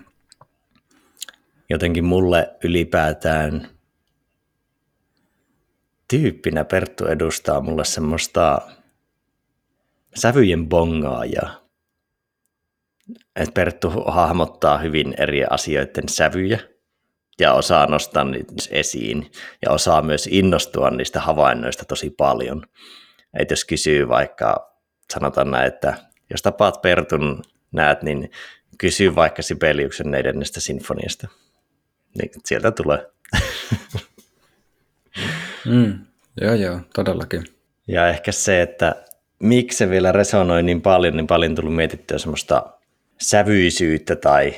[1.71, 3.69] jotenkin mulle ylipäätään
[6.09, 8.61] tyyppinä Perttu edustaa mulle semmoista
[10.15, 11.62] sävyjen bongaajaa
[13.37, 16.59] että Perttu hahmottaa hyvin eri asioiden sävyjä
[17.41, 19.31] ja osaa nostaa niitä esiin
[19.63, 22.63] ja osaa myös innostua niistä havainnoista tosi paljon.
[23.39, 24.77] että jos kysyy vaikka,
[25.13, 25.95] sanotaan näin, että
[26.31, 28.31] jos tapaat Pertun näet, niin
[28.79, 31.29] kysy vaikka Sibeliuksen neljännestä sinfoniasta.
[32.19, 33.07] Niin sieltä tulee.
[35.67, 35.99] Mm,
[36.41, 37.45] joo, joo, todellakin.
[37.89, 39.05] Ja ehkä se, että
[39.43, 42.79] miksi se vielä resonoi niin paljon, niin paljon tullut mietittyä semmoista
[43.23, 44.55] sävyisyyttä tai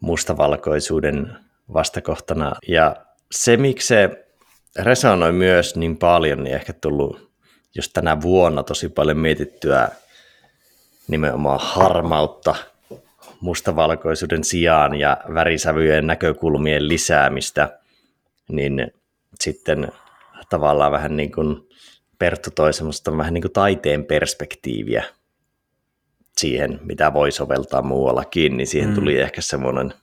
[0.00, 1.36] mustavalkoisuuden
[1.72, 2.52] vastakohtana.
[2.68, 2.96] Ja
[3.32, 4.26] se, miksi se
[4.78, 7.30] resonoi myös niin paljon, niin ehkä tullut
[7.74, 9.88] just tänä vuonna tosi paljon mietittyä
[11.08, 12.54] nimenomaan harmautta
[13.40, 17.78] mustavalkoisuuden sijaan ja värisävyjen näkökulmien lisäämistä,
[18.48, 18.92] niin
[19.40, 19.88] sitten
[20.50, 21.68] tavallaan vähän niin kuin
[22.18, 22.70] Perttu toi
[23.16, 25.04] vähän niin kuin taiteen perspektiiviä
[26.38, 28.94] siihen, mitä voi soveltaa muuallakin, niin siihen mm.
[28.94, 29.94] tuli ehkä semmoinen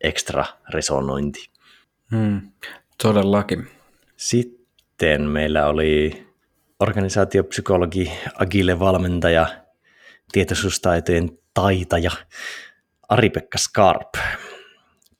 [0.00, 1.50] ekstra resonointi.
[2.10, 2.40] Mm,
[3.02, 3.68] todellakin.
[4.16, 6.26] Sitten meillä oli
[6.80, 9.46] organisaatiopsykologi, agile valmentaja,
[10.32, 12.10] tietoisuustaitojen taitaja
[13.08, 14.14] Ari-Pekka Skarp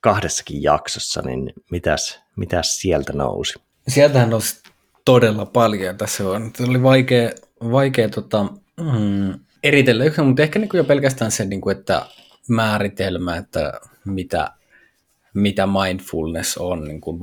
[0.01, 3.55] kahdessakin jaksossa, niin mitäs, mitäs sieltä nousi?
[3.88, 4.62] Sieltähän nousi
[5.05, 5.96] todella paljon.
[5.96, 8.42] Tässä on, oli vaikea, vaikea tota,
[8.81, 12.07] mm, eritellä yksi, mutta ehkä niin kuin jo pelkästään se, niin kuin, että
[12.49, 13.73] määritelmä, että
[14.05, 14.51] mitä,
[15.35, 17.20] mitä mindfulness on niin kuin,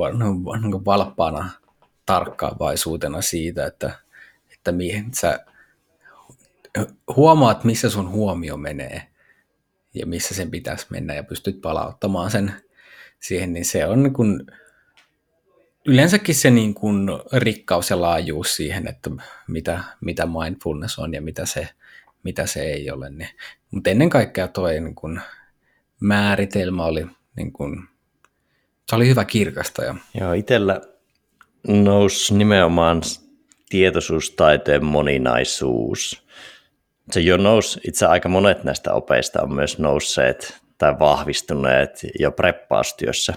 [0.61, 1.49] niin kuin valppaana
[2.05, 3.91] tarkkaavaisuutena siitä, että,
[4.53, 5.45] että mihin sä
[7.15, 9.01] huomaat, missä sun huomio menee
[9.93, 12.53] ja missä sen pitäisi mennä ja pystyt palauttamaan sen
[13.19, 14.51] siihen, niin se on niin kuin,
[15.85, 19.09] yleensäkin se niin kuin rikkaus ja laajuus siihen, että
[19.47, 21.69] mitä, mitä mindfulness on ja mitä se,
[22.23, 23.09] mitä se ei ole.
[23.09, 23.29] Niin.
[23.71, 25.21] Mutta ennen kaikkea tuo niin kuin
[25.99, 27.87] määritelmä oli, niin kuin,
[28.89, 29.95] se oli hyvä kirkastaja.
[30.19, 30.81] Joo, itsellä
[31.67, 33.01] nousi nimenomaan
[33.69, 36.27] tietoisuustaiteen moninaisuus.
[37.11, 43.33] Se jo nousi, itse aika monet näistä opeista on myös nousseet tai vahvistuneet jo preppaustyössä,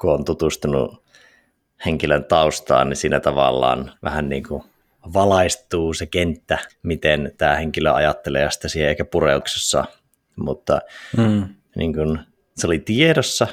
[0.00, 1.04] kun on tutustunut
[1.86, 4.62] henkilön taustaan, niin siinä tavallaan vähän niin kuin
[5.14, 9.84] valaistuu se kenttä, miten tämä henkilö ajattelee ja sitä siihen eikä pureuksessa.
[10.36, 10.80] Mutta
[11.16, 11.48] mm.
[11.76, 12.18] niin kuin,
[12.56, 13.46] se oli tiedossa,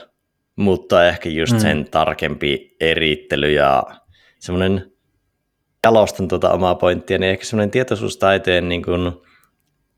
[0.55, 1.60] mutta ehkä just mm.
[1.60, 3.84] sen tarkempi erittely ja
[4.39, 4.91] semmoinen
[5.84, 9.12] jalostan tuota omaa pointtia, niin ehkä semmoinen tietoisuustaiteen niin kuin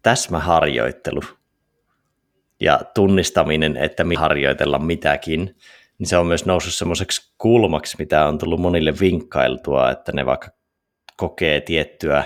[0.02, 1.22] täsmäharjoittelu
[2.60, 5.56] ja tunnistaminen, että me harjoitella mitäkin,
[6.00, 10.57] niin se on myös noussut semmoiseksi kulmaksi, mitä on tullut monille vinkkailtua, että ne vaikka
[11.18, 12.24] kokee tiettyä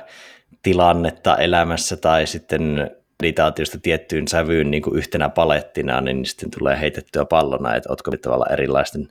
[0.64, 7.26] tilannetta elämässä tai sitten meditaatiosta tiettyyn sävyyn niin kuin yhtenä palettina, niin sitten tulee heitettyä
[7.26, 9.08] pallona, että oletko tavallaan erilaisten,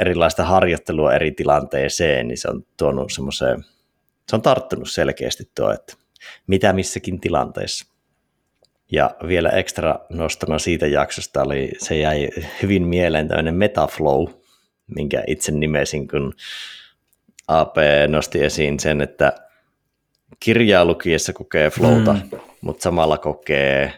[0.00, 3.64] erilaista harjoittelua eri tilanteeseen, niin se on tuonut semmoiseen,
[4.28, 5.94] se on tarttunut selkeästi tuo, että
[6.46, 7.94] mitä missäkin tilanteessa.
[8.92, 12.28] Ja vielä ekstra nostona siitä jaksosta oli, se jäi
[12.62, 14.26] hyvin mieleen tämmöinen metaflow,
[14.96, 16.34] minkä itse nimesin, kun
[17.48, 17.76] AP
[18.08, 19.32] nosti esiin sen, että
[20.40, 22.38] kirjaa lukiessa kokee flowta, mm.
[22.60, 23.92] mutta samalla kokee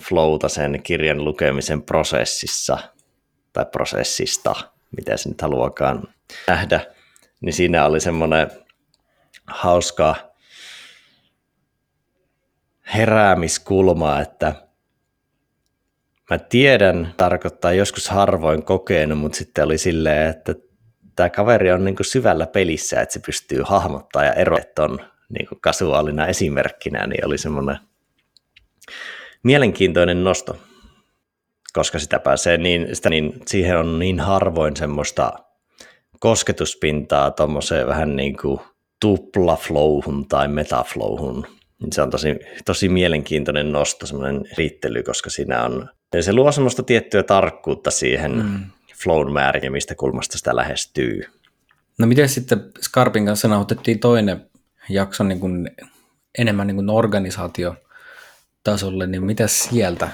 [0.00, 2.78] flowta sen kirjan lukemisen prosessissa
[3.52, 4.54] tai prosessista,
[4.96, 6.08] mitä se nyt haluakaan
[6.48, 6.80] nähdä,
[7.40, 8.50] niin siinä oli semmoinen
[9.46, 10.14] hauska
[12.94, 14.54] heräämiskulma, että
[16.30, 20.54] mä tiedän, tarkoittaa joskus harvoin kokenut, mutta sitten oli silleen, että
[21.16, 25.60] tämä kaveri on niin kuin syvällä pelissä, että se pystyy hahmottaa ja erottamaan niin kuin
[25.60, 27.78] kasuaalina esimerkkinä, niin oli semmoinen
[29.42, 30.56] mielenkiintoinen nosto,
[31.72, 35.32] koska sitä pääsee niin, sitä niin, siihen on niin harvoin semmoista
[36.20, 38.60] kosketuspintaa tuommoiseen vähän niin kuin
[39.00, 41.46] tuplaflowhun tai metaflowhun.
[41.92, 45.88] Se on tosi, tosi mielenkiintoinen nosto, semmoinen riittely, koska siinä on,
[46.20, 48.70] se luo semmoista tiettyä tarkkuutta siihen mm.
[49.06, 51.22] Flown määrin ja mistä kulmasta sitä lähestyy.
[51.98, 54.50] No miten sitten Skarpin kanssa nauhoitettiin toinen
[54.88, 55.70] jakso niin kuin
[56.38, 60.08] enemmän niin kuin organisaatiotasolle, niin mitä sieltä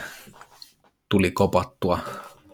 [1.09, 1.98] tuli kopattua?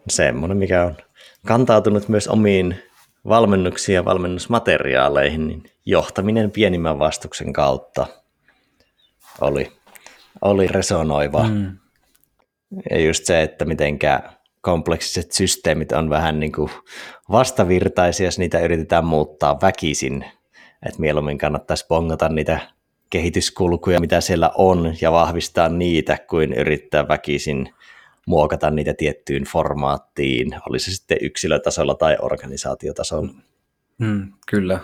[0.09, 0.97] Semmoinen, mikä on
[1.45, 2.83] kantautunut myös omiin
[3.27, 8.07] valmennuksiin ja valmennusmateriaaleihin, niin johtaminen pienimmän vastuksen kautta
[9.41, 9.71] oli,
[10.41, 11.47] oli resonoiva.
[11.47, 11.77] Mm.
[12.89, 16.69] Ja just se, että mitenkä kompleksiset systeemit on vähän niin kuin
[17.31, 20.25] vastavirtaisia, jos niitä yritetään muuttaa väkisin
[20.85, 22.59] että mieluummin kannattaisi bongata niitä
[23.09, 27.73] kehityskulkuja, mitä siellä on, ja vahvistaa niitä, kuin yrittää väkisin
[28.25, 33.31] muokata niitä tiettyyn formaattiin, oli se sitten yksilötasolla tai organisaatiotasolla.
[33.97, 34.79] Mm, kyllä.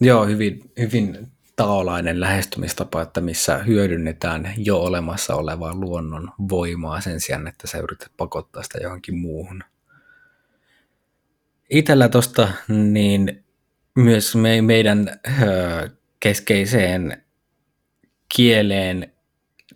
[0.00, 1.28] Joo, hyvin, hyvin
[1.60, 8.12] taolainen lähestymistapa, että missä hyödynnetään jo olemassa olevaa luonnon voimaa sen sijaan, että sä yrität
[8.16, 9.64] pakottaa sitä johonkin muuhun.
[11.70, 13.44] Itellä tuosta niin
[13.94, 17.24] myös me, meidän ö, keskeiseen
[18.36, 19.12] kieleen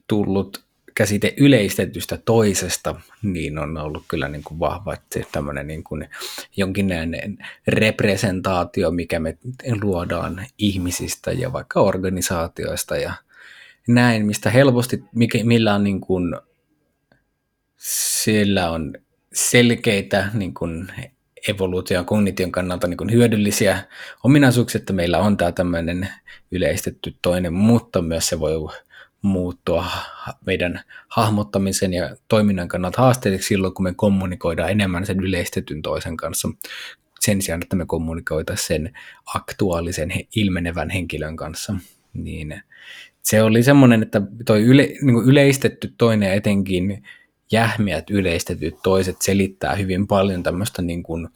[0.06, 0.64] tullut
[0.94, 6.08] käsite yleistetystä toisesta, niin on ollut kyllä niin kuin vahva että tämmöinen niin kuin
[6.56, 9.38] jonkinlainen representaatio, mikä me
[9.82, 13.12] luodaan ihmisistä ja vaikka organisaatioista ja
[13.88, 15.04] näin, mistä helposti,
[15.44, 16.36] millä on niin kuin,
[17.76, 18.94] sillä on
[19.32, 20.88] selkeitä niin kuin
[21.48, 23.78] evoluution kognition kannalta niin kuin hyödyllisiä
[24.24, 26.08] ominaisuuksia, että meillä on tämä tämmöinen
[26.50, 28.54] yleistetty toinen, mutta myös se voi
[29.24, 29.86] muuttua
[30.46, 36.48] meidän hahmottamisen ja toiminnan kannalta haasteelliseksi silloin, kun me kommunikoidaan enemmän sen yleistetyn toisen kanssa
[37.20, 38.92] sen sijaan, että me kommunikoitaisiin sen
[39.34, 41.74] aktuaalisen ilmenevän henkilön kanssa.
[42.14, 42.62] Niin
[43.22, 47.02] se oli semmoinen, että toi yle, niin yleistetty toinen etenkin
[47.52, 51.28] jähmiät yleistetyt toiset selittää hyvin paljon tämmöistä niin kuin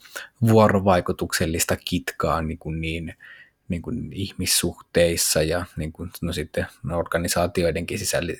[0.48, 3.14] vuorovaikutuksellista kitkaa niin, kuin niin,
[3.68, 8.32] niin kuin ihmissuhteissa ja niin kuin, no sitten organisaatioidenkin sisällä,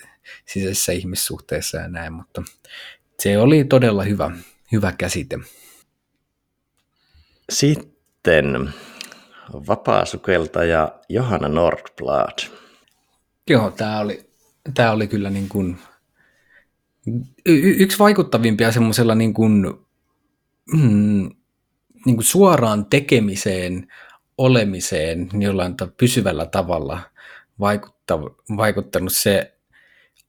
[0.46, 2.42] sisäisissä ihmissuhteissa ja näin, mutta
[3.20, 4.30] se oli todella hyvä,
[4.72, 5.38] hyvä käsite.
[7.50, 8.74] Sitten
[9.52, 12.38] vapaasukeltaja Johanna Nordblad.
[13.50, 14.30] Joo, tämä oli,
[14.74, 15.78] tämä oli kyllä niin kuin,
[17.46, 19.52] y- yksi vaikuttavimpia semmoisella niin kuin,
[20.72, 21.30] mm,
[22.06, 23.88] niin kuin suoraan tekemiseen,
[24.38, 27.01] olemiseen jollain pysyvällä tavalla
[28.57, 29.55] vaikuttanut se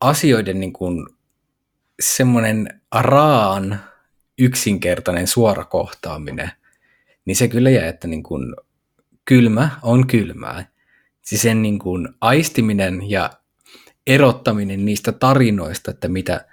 [0.01, 1.07] asioiden niin kuin
[1.99, 3.79] semmoinen raan
[4.39, 6.51] yksinkertainen suora kohtaaminen,
[7.25, 8.55] niin se kyllä jää, että niin kuin
[9.25, 10.65] kylmä on kylmää.
[11.21, 13.29] Siis sen niin kuin aistiminen ja
[14.07, 16.45] erottaminen niistä tarinoista, että mitä,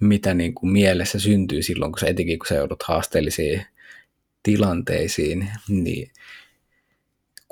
[0.00, 3.66] mitä niin kuin mielessä syntyy silloin, kun sä etenkin kun sä joudut haasteellisiin
[4.42, 6.10] tilanteisiin, niin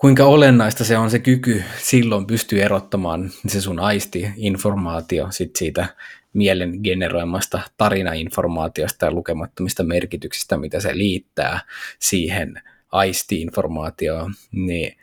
[0.00, 5.86] kuinka olennaista se on se kyky silloin pystyy erottamaan se sun aisti-informaatio sit siitä
[6.32, 11.60] mielen generoimasta tarinainformaatiosta ja lukemattomista merkityksistä, mitä se liittää
[11.98, 14.96] siihen aisti-informaatioon, niin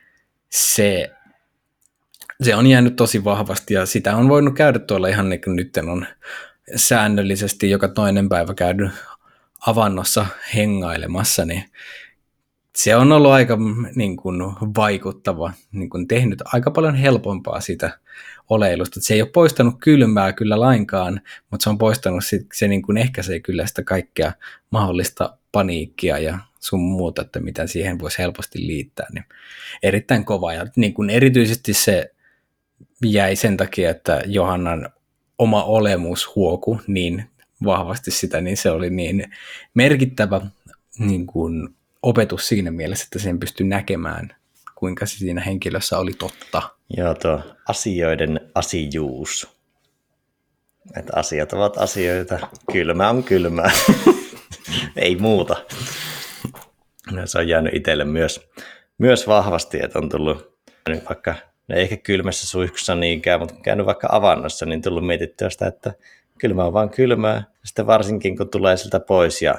[0.50, 1.12] se,
[2.44, 5.78] se on jäänyt tosi vahvasti ja sitä on voinut käydä tuolla ihan niin kuin nyt
[5.78, 6.06] on
[6.76, 8.92] säännöllisesti joka toinen päivä käynyt
[9.68, 11.64] avannossa hengailemassa, niin
[12.78, 13.58] se on ollut aika
[13.96, 14.42] niin kuin,
[14.76, 18.00] vaikuttava, niin kuin, tehnyt aika paljon helpompaa sitä
[18.50, 19.02] oleilusta.
[19.02, 22.98] Se ei ole poistanut kylmää kyllä lainkaan, mutta se on poistanut sit, se niin kuin
[22.98, 24.32] ehkäisee kyllä sitä kaikkea
[24.70, 29.08] mahdollista paniikkia ja sun muuta, että mitä siihen voisi helposti liittää.
[29.14, 29.26] Niin
[29.84, 32.12] erittäin kova ja niin kuin erityisesti se
[33.06, 34.90] jäi sen takia, että Johannan
[35.38, 37.24] oma olemus huoku niin
[37.66, 39.24] vahvasti sitä, niin se oli niin
[39.74, 40.42] merkittävä
[41.00, 44.36] niin kuin opetus siinä mielessä, että sen pystyy näkemään,
[44.76, 46.62] kuinka se siinä henkilössä oli totta.
[46.98, 49.58] Joo, tuo asioiden asijuus.
[50.96, 52.40] Että asiat ovat asioita.
[52.72, 53.72] Kylmä on kylmää.
[54.96, 55.56] Ei muuta.
[57.26, 58.50] Se on jäänyt itselle myös,
[58.98, 60.58] myös vahvasti, että on tullut
[61.10, 61.36] vaikka,
[61.68, 65.94] no ehkä kylmässä suihkussa niinkään, mutta käynyt vaikka avannossa, niin tullut mietittyä sitä, että
[66.40, 67.44] kylmä on vaan kylmää.
[67.66, 69.56] Sitten varsinkin kun tulee siltä pois ja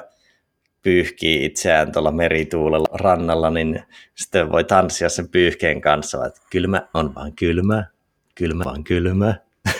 [0.81, 3.83] pyyhkii itseään tuolla merituulella rannalla, niin
[4.15, 7.83] sitten voi tanssia sen pyyhkeen kanssa, että kylmä on vaan kylmä,
[8.35, 9.35] kylmä vaan kylmä.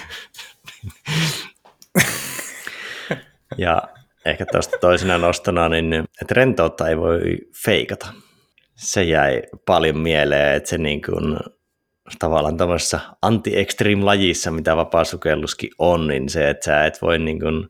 [3.57, 3.81] ja
[4.25, 8.07] ehkä tuosta toisena nostona, niin että rentoutta ei voi feikata.
[8.75, 11.39] Se jäi paljon mieleen, että se niin kuin,
[12.19, 17.69] tavallaan tämmöisessä anti-extreme-lajissa, mitä vapaasukelluskin on, niin se, että sä et voi niin kuin,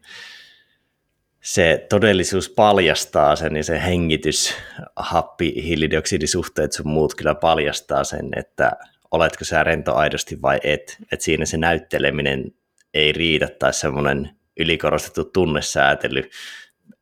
[1.42, 4.54] se todellisuus paljastaa sen, niin se hengitys,
[4.96, 8.72] happi, hiilidioksidisuhteet sun muut kyllä paljastaa sen, että
[9.12, 10.98] oletko sä rento aidosti vai et.
[11.12, 12.52] Että siinä se näytteleminen
[12.94, 16.30] ei riitä tai semmoinen ylikorostettu tunnesäätely,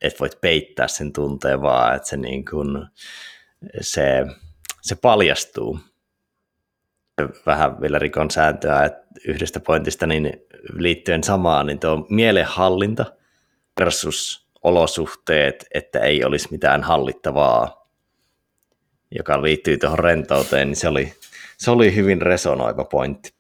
[0.02, 2.86] että voit peittää sen tunteen, vaan että se, niin kuin,
[3.82, 4.26] se,
[4.82, 5.80] se paljastuu.
[7.46, 10.34] Vähän vielä rikon sääntöä, että yhdestä pointista niin
[10.74, 13.06] liittyen samaan, niin tuo mielenhallinta–
[13.80, 17.88] versus olosuhteet, että ei olisi mitään hallittavaa,
[19.12, 21.14] joka liittyy tuohon rentouteen, niin se oli,
[21.58, 23.34] se oli hyvin resonoiva pointti.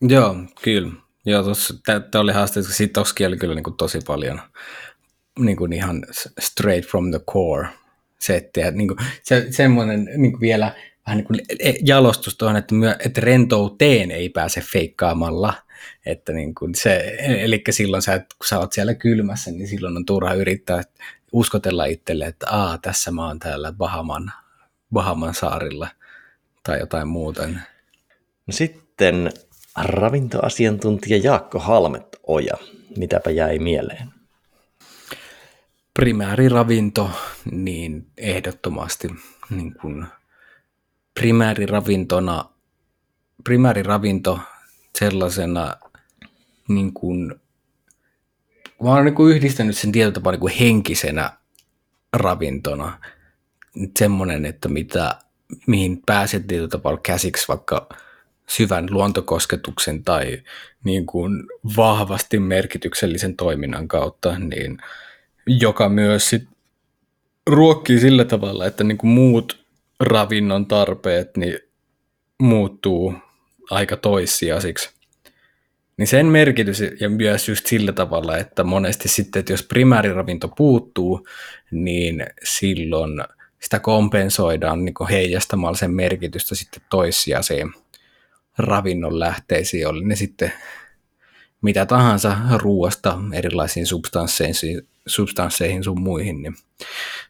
[0.00, 0.92] Joo, kyllä.
[1.26, 1.42] Joo,
[1.84, 4.40] tämä oli haaste, koska siitä oli kyllä niin kuin tosi paljon
[5.38, 6.06] niin kuin ihan
[6.40, 7.68] straight from the core
[8.20, 8.70] settiä.
[8.70, 10.74] Niin kuin, se, semmoinen niin kuin vielä
[11.06, 11.40] vähän niin kuin
[11.82, 15.54] jalostus tuohon, että, myö, että rentouteen ei pääse feikkaamalla–
[16.06, 20.06] että niin kuin se, eli silloin sä, kun sä oot siellä kylmässä, niin silloin on
[20.06, 20.82] turha yrittää
[21.32, 24.32] uskotella itselle, että Aa, tässä mä oon täällä Bahaman,
[24.92, 25.88] Bahaman saarilla
[26.62, 27.48] tai jotain muuta.
[28.46, 29.32] No sitten
[29.76, 32.54] ravintoasiantuntija Jaakko Halmet-Oja.
[32.96, 34.08] Mitäpä jäi mieleen?
[35.94, 37.10] Primääriravinto,
[37.50, 39.08] niin ehdottomasti
[39.50, 40.06] niin kuin
[41.20, 42.44] primääriravintona,
[43.44, 44.40] primääriravinto
[44.98, 45.74] sellaisena
[46.68, 47.34] niin kuin,
[48.82, 51.32] mä oon niin kuin yhdistänyt sen tietyllä tapaa niin kuin henkisenä
[52.12, 53.00] ravintona.
[53.98, 55.18] Semmoinen, että mitä,
[55.66, 57.88] mihin pääset tietyllä tapaa käsiksi vaikka
[58.48, 60.42] syvän luontokosketuksen tai
[60.84, 61.44] niin kuin
[61.76, 64.78] vahvasti merkityksellisen toiminnan kautta, niin
[65.46, 66.48] joka myös sit
[67.46, 69.65] ruokkii sillä tavalla, että niin kuin muut
[70.00, 71.58] ravinnon tarpeet niin
[72.38, 73.14] muuttuu
[73.70, 74.96] aika toissijaisiksi.
[75.96, 81.28] Niin sen merkitys ja myös just sillä tavalla, että monesti sitten, että jos primääriravinto puuttuu,
[81.70, 83.24] niin silloin
[83.60, 87.74] sitä kompensoidaan niin heijastamalla sen merkitystä sitten toissijaisiin
[88.58, 90.52] ravinnon lähteisiin, oli ne sitten
[91.62, 96.54] mitä tahansa ruuasta erilaisiin substansseihin, substansseihin sun muihin, niin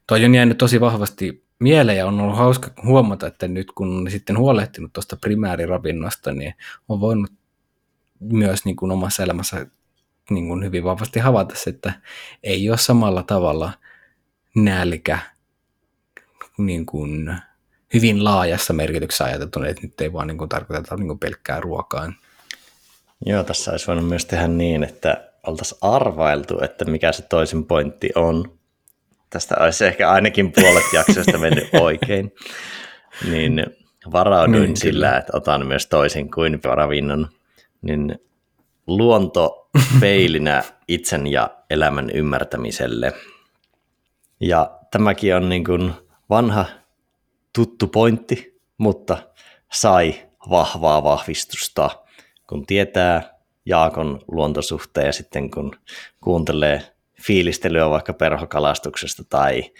[0.07, 4.11] toi on jäänyt tosi vahvasti mieleen ja on ollut hauska huomata, että nyt kun on
[4.11, 6.55] sitten huolehtinut tuosta primääriravinnosta, niin
[6.89, 7.33] on voinut
[8.21, 9.67] myös niin kuin omassa elämässä
[10.31, 11.93] niin kuin hyvin vahvasti havaita se, että
[12.43, 13.73] ei ole samalla tavalla
[14.57, 15.19] nälkä
[16.59, 17.37] niin kuin
[17.95, 22.13] hyvin laajassa merkityksessä ajateltu, että nyt ei vaan niin kuin tarkoiteta niin kuin pelkkää ruokaa.
[23.27, 28.11] Joo, tässä olisi voinut myös tehdä niin, että oltaisiin arvailtu, että mikä se toisin pointti
[28.15, 28.56] on.
[29.37, 32.34] Tästä olisi ehkä ainakin puolet jaksosta mennyt oikein.
[33.30, 33.66] Niin
[34.12, 35.18] varauduin niin, sillä, kyllä.
[35.18, 37.28] että otan myös toisin kuin ravinnon.
[37.82, 38.18] Niin
[38.87, 39.68] luonto
[40.01, 43.12] peilinä itsen ja elämän ymmärtämiselle.
[44.41, 45.93] Ja tämäkin on niin kuin
[46.30, 46.66] vanha
[47.53, 49.18] tuttu pointti, mutta
[49.72, 50.14] sai
[50.51, 51.91] vahvaa vahvistusta,
[52.47, 55.76] kun tietää Jaakon luontosuhteen ja sitten kun
[56.20, 56.95] kuuntelee
[57.27, 59.72] fiilistelyä vaikka perhokalastuksesta tai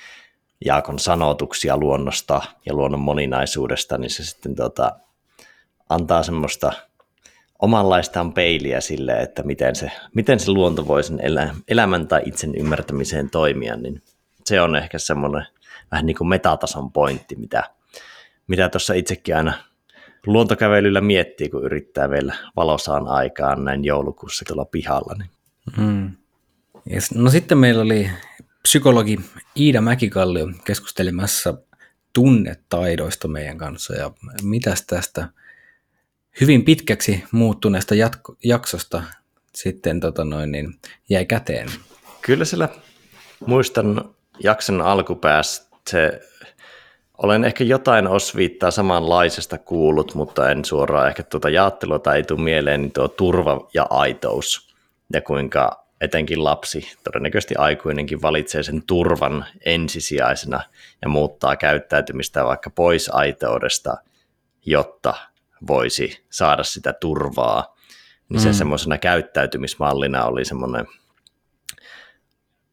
[0.65, 4.93] Jaakon sanotuksia luonnosta ja luonnon moninaisuudesta, niin se sitten tota,
[5.89, 6.73] antaa semmoista
[7.63, 12.55] omanlaistaan peiliä sille, että miten se, miten se luonto voi sen elä, elämän tai itsen
[12.55, 14.03] ymmärtämiseen toimia, niin
[14.45, 15.47] se on ehkä semmoinen
[15.91, 17.63] vähän niin kuin metatason pointti, mitä,
[18.47, 19.53] mitä tuossa itsekin aina
[20.27, 25.15] luontokävelyllä miettii, kun yrittää vielä valosaan aikaan näin joulukuussa tuolla pihalla.
[25.19, 25.31] Niin.
[25.77, 26.17] Mm.
[26.93, 27.15] Yes.
[27.15, 28.11] No sitten meillä oli
[28.63, 29.21] psykologi
[29.57, 31.55] Iida Mäkikallio keskustelemassa
[32.13, 34.11] tunnetaidoista meidän kanssa ja
[34.43, 35.29] mitäs tästä
[36.41, 39.03] hyvin pitkäksi muuttuneesta jatko- jaksosta
[39.55, 40.75] sitten tota noin, niin
[41.11, 41.69] jäi käteen?
[42.23, 42.69] Kyllä sillä
[43.47, 44.05] muistan
[44.43, 46.21] jakson alkupäästä se
[47.19, 52.41] olen ehkä jotain osviittaa samanlaisesta kuullut, mutta en suoraan ehkä tuota jaattelua tai ei tule
[52.41, 54.75] mieleen, niin tuo turva ja aitous
[55.13, 60.61] ja kuinka etenkin lapsi, todennäköisesti aikuinenkin valitsee sen turvan ensisijaisena
[61.03, 63.97] ja muuttaa käyttäytymistä vaikka pois aitoudesta,
[64.67, 65.15] jotta
[65.67, 67.77] voisi saada sitä turvaa.
[68.29, 68.55] Niin se mm.
[68.55, 70.87] semmoisena käyttäytymismallina oli semmoinen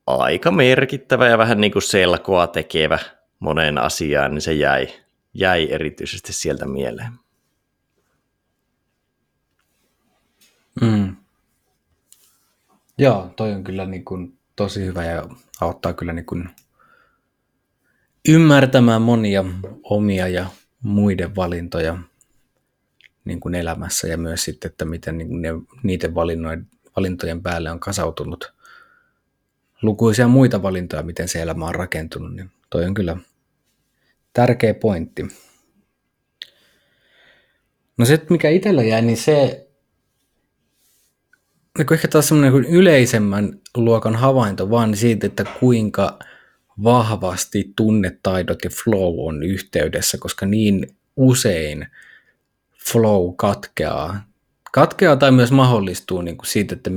[0.08, 3.00] aika merkittävä ja vähän niin kuin selkoa tekevä
[3.40, 4.88] moneen asiaan, niin se jäi,
[5.34, 7.12] jäi erityisesti sieltä mieleen.
[10.82, 11.23] Mm.
[12.98, 15.30] Joo, toi on kyllä niin kuin tosi hyvä ja
[15.62, 16.50] auttaa kyllä niin kuin
[18.30, 19.46] ymmärtämään monia
[19.84, 20.46] omia ja
[20.84, 21.98] muiden valintoja
[23.26, 25.50] niin kuin elämässä ja myös sitten, että miten niin ne,
[25.84, 26.16] niiden
[26.96, 28.54] valintojen päälle on kasautunut
[29.82, 33.18] lukuisia muita valintoja, miten se elämä on rakentunut, niin toi on kyllä
[34.34, 35.28] tärkeä pointti.
[37.98, 39.68] No se, mikä itsellä jäi, niin se,
[41.78, 46.20] niin ehkä taas semmoinen yleisemmän luokan havainto vaan siitä, että kuinka
[46.84, 51.88] vahvasti tunnetaidot ja flow on yhteydessä, koska niin usein
[52.92, 54.24] flow katkeaa.
[54.72, 56.90] Katkeaa tai myös mahdollistuu niin kuin siitä, että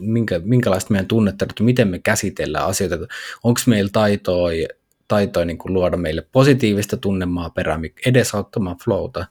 [0.00, 2.96] minkä, minkälaista meidän tunnetaidot, miten me käsitellään asioita,
[3.44, 4.50] onko meillä taitoa
[5.08, 9.26] taitoa niin kuin luoda meille positiivista tunnemaaperää, edesauttamaan flowta,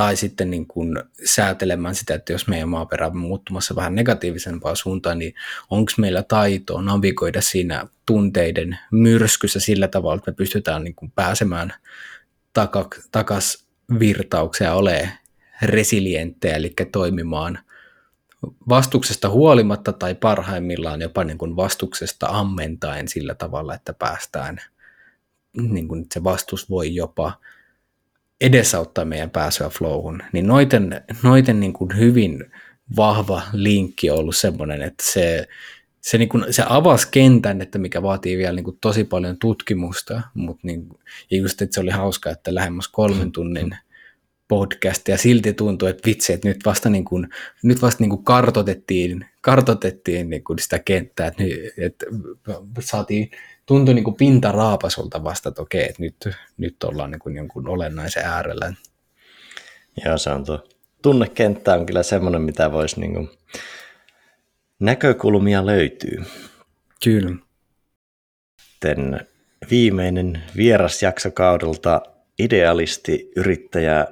[0.00, 5.18] tai sitten niin kuin säätelemään sitä, että jos meidän maaperä on muuttumassa vähän negatiivisempaan suuntaan,
[5.18, 5.34] niin
[5.70, 11.74] onko meillä taitoa navigoida siinä tunteiden myrskyssä sillä tavalla, että me pystytään niin kuin pääsemään
[13.12, 13.64] takas
[13.98, 15.12] virtaukseen ja olemaan
[15.62, 17.58] resilienttejä, eli toimimaan
[18.68, 24.60] vastuksesta huolimatta tai parhaimmillaan jopa niin kuin vastuksesta ammentaen sillä tavalla, että päästään–
[25.52, 27.32] niin kuin se vastus voi jopa
[28.40, 32.44] edesauttaa meidän pääsyä flowhun, niin noiten, noiten niin kuin hyvin
[32.96, 35.48] vahva linkki on ollut semmoinen, että se,
[36.00, 40.22] se, niin kuin, se avasi kentän, että mikä vaatii vielä niin kuin tosi paljon tutkimusta,
[40.34, 40.88] mutta niin,
[41.30, 43.76] ja just, että se oli hauska, että lähemmäs kolmen tunnin
[44.48, 47.28] podcast ja silti tuntuu, että vitsi, että nyt vasta, niin kuin,
[47.62, 51.42] nyt vasta niin kuin kartotettiin, kartotettiin niin kuin sitä kenttää, että,
[51.78, 52.06] että
[52.80, 53.30] saatiin
[53.70, 57.68] tuntui niin kuin pinta raapasulta vasta, että okei, että nyt, nyt ollaan niin kuin jonkun
[57.68, 58.72] olennaisen äärellä.
[60.04, 60.64] Joo, se on tuo.
[61.02, 63.30] Tunnekenttä on kyllä semmoinen, mitä voisi niin kuin,
[64.80, 66.24] näkökulmia löytyy.
[67.04, 67.36] Kyllä.
[68.62, 69.26] Sitten
[69.70, 72.02] viimeinen vierasjakso kaudelta
[72.38, 74.06] idealisti, yrittäjä,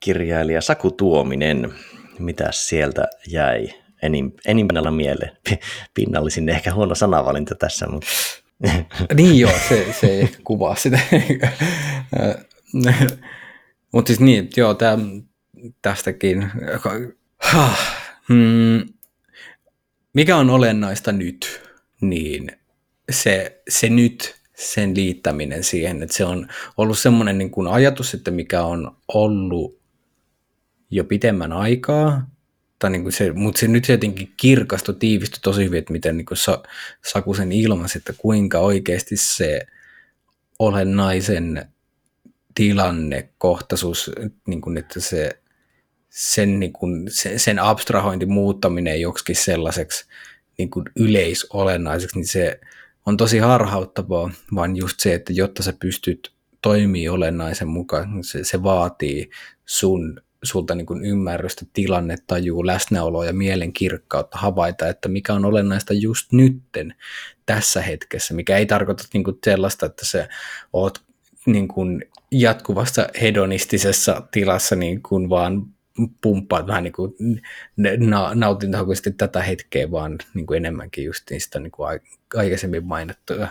[0.00, 1.74] kirjailija Saku Tuominen.
[2.18, 3.68] Mitä sieltä jäi
[4.02, 5.36] enim, enimpänä mieleen?
[5.94, 8.06] Pinnallisin ehkä huono sanavalinta tässä, mutta
[9.16, 11.00] niin joo, se, se ei kuvaa sitä.
[13.92, 14.98] Mutta siis niin, joo, tää,
[15.82, 16.50] tästäkin.
[18.28, 18.92] Hmm,
[20.14, 21.70] mikä on olennaista nyt?
[22.00, 22.52] Niin
[23.10, 28.30] se, se nyt, sen liittäminen siihen, että se on ollut semmoinen niin kuin ajatus, että
[28.30, 29.80] mikä on ollut
[30.90, 32.26] jo pitemmän aikaa,
[32.82, 36.26] tai niin kuin se, mutta se nyt jotenkin kirkastui, tiivistyi tosi hyvin, että miten niin
[36.26, 36.62] kuin Sa,
[37.04, 39.60] Saku sen ilmasi, että kuinka oikeasti se
[40.58, 41.68] olennaisen
[42.54, 44.10] tilannekohtaisuus,
[44.46, 45.30] niin kuin, että se,
[46.08, 50.06] sen, niin kuin, sen, sen abstrahointi muuttaminen joksikin sellaiseksi
[50.58, 52.60] niin kuin yleisolennaiseksi, niin se
[53.06, 58.62] on tosi harhauttavaa, vaan just se, että jotta sä pystyt toimii olennaisen mukaan, se, se
[58.62, 59.30] vaatii
[59.66, 66.32] sun sulta niin kuin ymmärrystä, tilannetajua, läsnäoloa ja mielenkirkkautta havaita, että mikä on olennaista just
[66.32, 66.94] nytten
[67.46, 70.28] tässä hetkessä, mikä ei tarkoita niin kuin sellaista, että se
[70.72, 71.02] oot
[71.46, 75.66] niin kuin jatkuvassa hedonistisessa tilassa niin kuin vaan
[76.20, 77.14] pumppaat vähän niin kuin
[78.34, 82.00] nautintohakuisesti tätä hetkeä, vaan niin kuin enemmänkin just sitä niin kuin
[82.34, 83.48] aikaisemmin mainittuja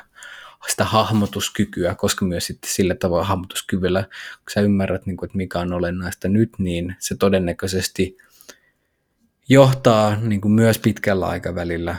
[0.70, 5.60] sitä hahmotuskykyä, koska myös sitten sillä tavalla hahmotuskyvyllä, kun sä ymmärrät, niin kuin, että mikä
[5.60, 8.18] on olennaista nyt, niin se todennäköisesti
[9.50, 11.96] johtaa niin kuin myös pitkällä aikavälillä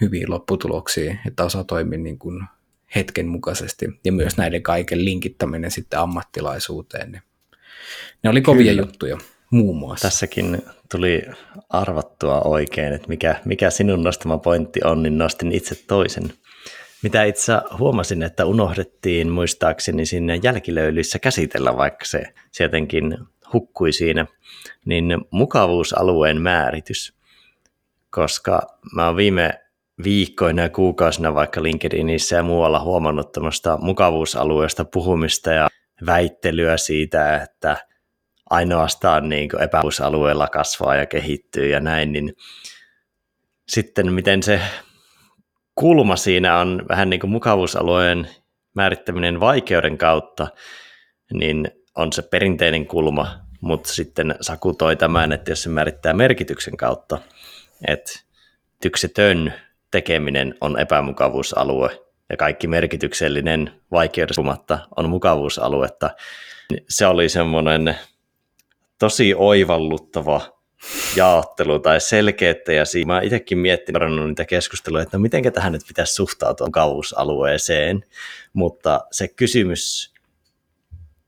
[0.00, 2.44] hyviin lopputuloksiin, että osaa toimia niin kuin
[2.94, 7.12] hetken mukaisesti ja myös näiden kaiken linkittäminen sitten ammattilaisuuteen.
[7.12, 7.22] Niin
[8.22, 8.82] ne oli kovia Kyllä.
[8.82, 9.18] juttuja
[9.50, 10.08] muun muassa.
[10.08, 11.22] Tässäkin tuli
[11.68, 16.32] arvattua oikein, että mikä, mikä sinun nostama pointti on, niin nostin itse toisen
[17.02, 22.24] mitä itse huomasin, että unohdettiin muistaakseni sinne jälkilöylyissä käsitellä, vaikka se,
[22.60, 23.18] jotenkin
[23.52, 24.26] hukkui siinä,
[24.84, 27.14] niin mukavuusalueen määritys.
[28.10, 28.60] Koska
[28.94, 29.60] mä oon viime
[30.04, 35.68] viikkoina ja kuukausina vaikka LinkedInissä ja muualla huomannut tämmöistä mukavuusalueesta puhumista ja
[36.06, 37.76] väittelyä siitä, että
[38.50, 42.32] ainoastaan niin epävuusalueella kasvaa ja kehittyy ja näin, niin
[43.68, 44.60] sitten miten se
[45.74, 48.28] kulma siinä on vähän niin kuin mukavuusalueen
[48.74, 50.48] määrittäminen vaikeuden kautta,
[51.32, 56.76] niin on se perinteinen kulma, mutta sitten Saku toi tämän, että jos se määrittää merkityksen
[56.76, 57.18] kautta,
[57.88, 58.20] että
[58.82, 59.52] tyksetön
[59.90, 62.00] tekeminen on epämukavuusalue
[62.30, 66.10] ja kaikki merkityksellinen vaikeudesta on mukavuusaluetta,
[66.70, 67.98] niin se oli semmoinen
[68.98, 70.40] tosi oivalluttava
[71.16, 72.72] jaottelu tai selkeyttä.
[72.72, 78.04] Ja siinä mä itsekin miettinyt niitä keskusteluja, että no miten tähän nyt pitäisi suhtautua kauusalueeseen,
[78.52, 80.12] mutta se kysymys,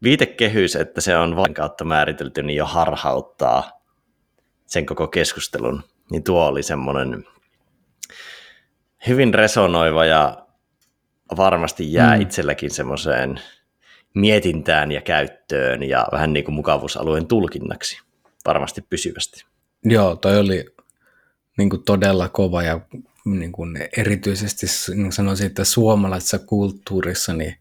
[0.03, 3.71] viitekehys, että se on vain kautta määritelty, niin jo harhauttaa
[4.67, 7.25] sen koko keskustelun, niin tuo oli semmoinen
[9.07, 10.47] hyvin resonoiva ja
[11.37, 12.23] varmasti jää mm.
[12.23, 13.41] itselläkin semmoiseen
[14.15, 18.01] mietintään ja käyttöön ja vähän niin kuin mukavuusalueen tulkinnaksi
[18.47, 19.45] varmasti pysyvästi.
[19.85, 20.65] Joo, toi oli
[21.59, 22.81] niin kuin todella kova ja
[23.25, 27.57] niin kuin erityisesti niin sanoisin, että suomalaisessa kulttuurissa niin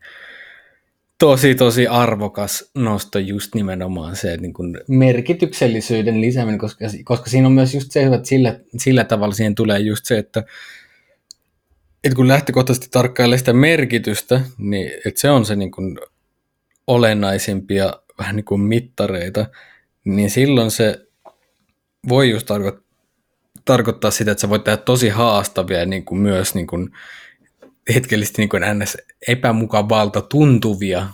[1.20, 7.54] tosi tosi arvokas nosto just nimenomaan se niin kuin merkityksellisyyden lisääminen, koska, koska siinä on
[7.54, 10.44] myös just se, että sillä, sillä tavalla siihen tulee just se, että,
[12.04, 16.00] että kun lähtökohtaisesti tarkkailee sitä merkitystä, niin että se on se niin kuin
[16.88, 19.46] olennaisimpia vähän niin kuin mittareita,
[20.04, 21.08] niin silloin se
[22.10, 22.84] voi just tarko-
[23.66, 26.92] tarkoittaa sitä, että sä voit tehdä tosi haastavia niin kuin myös niin kuin
[27.96, 28.98] hetkellisesti niin kuin ns.
[29.28, 31.08] epämukavalta tuntuvia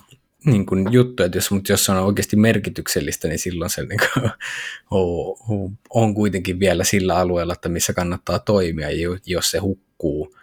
[0.45, 3.99] niin kuin juttuja, että jos, mutta jos se on oikeasti merkityksellistä, niin silloin se niin
[4.13, 4.31] kuin,
[5.89, 10.35] on kuitenkin vielä sillä alueella, että missä kannattaa toimia, ja jos se hukkuu,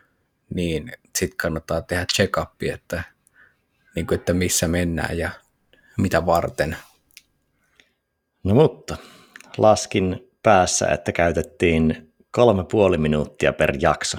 [0.55, 3.03] niin sitten kannattaa tehdä check-up, että,
[3.95, 5.31] niin kuin, että missä mennään ja
[5.99, 6.77] mitä varten
[8.47, 8.97] No mutta
[9.59, 14.19] laskin päässä, että käytettiin kolme puoli minuuttia per jakso.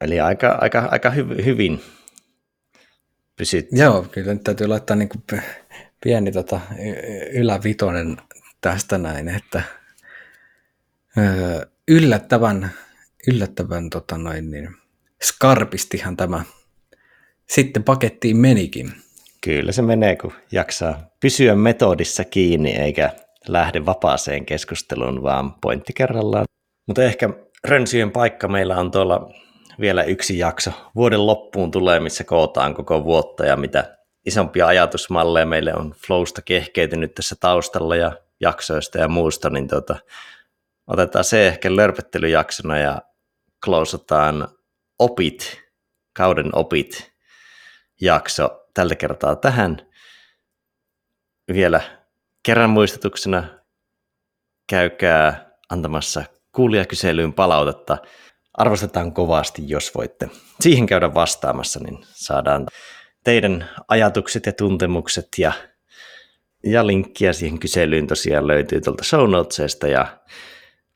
[0.00, 1.80] Eli aika, aika, aika hy, hyvin
[3.36, 3.68] pysyt.
[3.72, 5.24] Joo, kyllä nyt täytyy laittaa niin kuin
[6.04, 6.60] pieni tota,
[7.32, 8.16] ylävitonen
[8.60, 9.62] tästä näin, että
[11.88, 12.70] yllättävän,
[13.28, 14.68] yllättävän tota noin, niin,
[15.22, 16.44] skarpistihan tämä
[17.48, 18.92] sitten pakettiin menikin.
[19.40, 23.12] Kyllä se menee, kun jaksaa pysyä metodissa kiinni eikä
[23.48, 26.44] lähde vapaaseen keskusteluun, vaan pointti kerrallaan.
[26.86, 27.30] Mutta ehkä
[27.64, 29.30] rönsyjen paikka meillä on tuolla
[29.80, 30.70] vielä yksi jakso.
[30.94, 37.14] Vuoden loppuun tulee, missä kootaan koko vuotta ja mitä isompia ajatusmalleja meille on Flowsta kehkeytynyt
[37.14, 39.96] tässä taustalla ja jaksoista ja muusta, niin tuota,
[40.86, 43.02] otetaan se ehkä lörpöttelyjaksona ja
[43.64, 44.48] closeataan
[44.98, 45.60] opit,
[46.12, 47.12] kauden opit
[48.00, 49.76] jakso tältä kertaa tähän.
[51.52, 51.97] Vielä
[52.42, 53.44] kerran muistutuksena
[54.68, 57.98] käykää antamassa kuulijakyselyyn palautetta.
[58.54, 60.30] Arvostetaan kovasti, jos voitte
[60.60, 62.66] siihen käydä vastaamassa, niin saadaan
[63.24, 65.52] teidän ajatukset ja tuntemukset ja,
[66.64, 69.30] ja linkkiä siihen kyselyyn tosiaan löytyy tuolta show
[69.92, 70.18] ja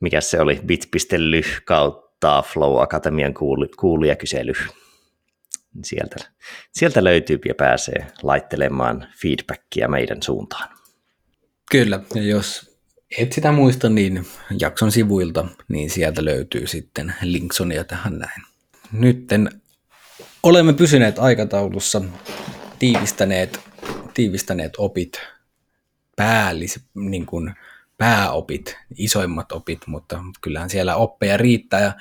[0.01, 3.34] mikä se oli, bit.ly kautta Flow Akatemian
[3.76, 4.53] kuulijakysely.
[5.84, 6.16] Sieltä,
[6.72, 10.72] sieltä löytyy ja pääsee laittelemaan feedbackia meidän suuntaan.
[11.70, 12.72] Kyllä, ja jos
[13.18, 14.26] et sitä muista, niin
[14.58, 18.42] jakson sivuilta, niin sieltä löytyy sitten linksonia tähän näin.
[18.92, 19.60] Nytten
[20.42, 22.02] olemme pysyneet aikataulussa,
[22.78, 23.60] tiivistäneet,
[24.14, 25.20] tiivistäneet opit
[26.16, 27.54] päällis, niin kuin
[28.03, 31.80] pääopit, isoimmat opit, mutta kyllähän siellä oppeja riittää.
[31.80, 31.92] Ja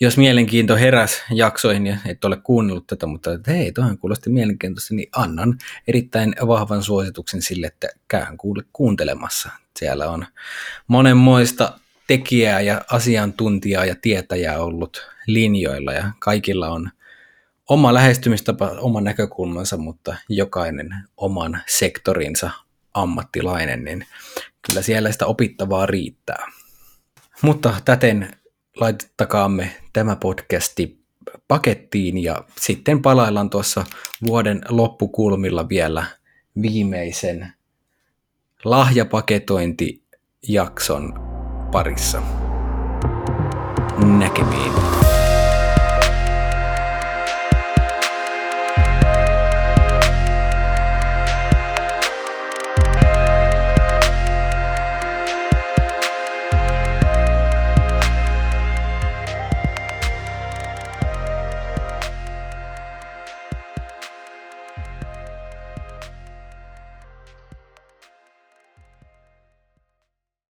[0.00, 4.94] jos mielenkiinto heräs jaksoihin ja et ole kuunnellut tätä, mutta että hei, tuohon kuulosti mielenkiintoista,
[4.94, 9.50] niin annan erittäin vahvan suosituksen sille, että käyhän kuule kuuntelemassa.
[9.78, 10.26] Siellä on
[10.86, 16.90] monenmoista tekijää ja asiantuntijaa ja tietäjää ollut linjoilla ja kaikilla on
[17.68, 22.50] oma lähestymistapa, oma näkökulmansa, mutta jokainen oman sektorinsa
[22.94, 24.06] ammattilainen, niin
[24.66, 26.46] kyllä siellä sitä opittavaa riittää.
[27.42, 28.30] Mutta täten
[28.76, 31.02] laitettakaamme tämä podcasti
[31.48, 33.84] pakettiin ja sitten palaillaan tuossa
[34.26, 36.06] vuoden loppukulmilla vielä
[36.62, 37.52] viimeisen
[38.64, 41.14] lahjapaketointijakson
[41.72, 42.22] parissa.
[44.18, 45.01] Näkemiin.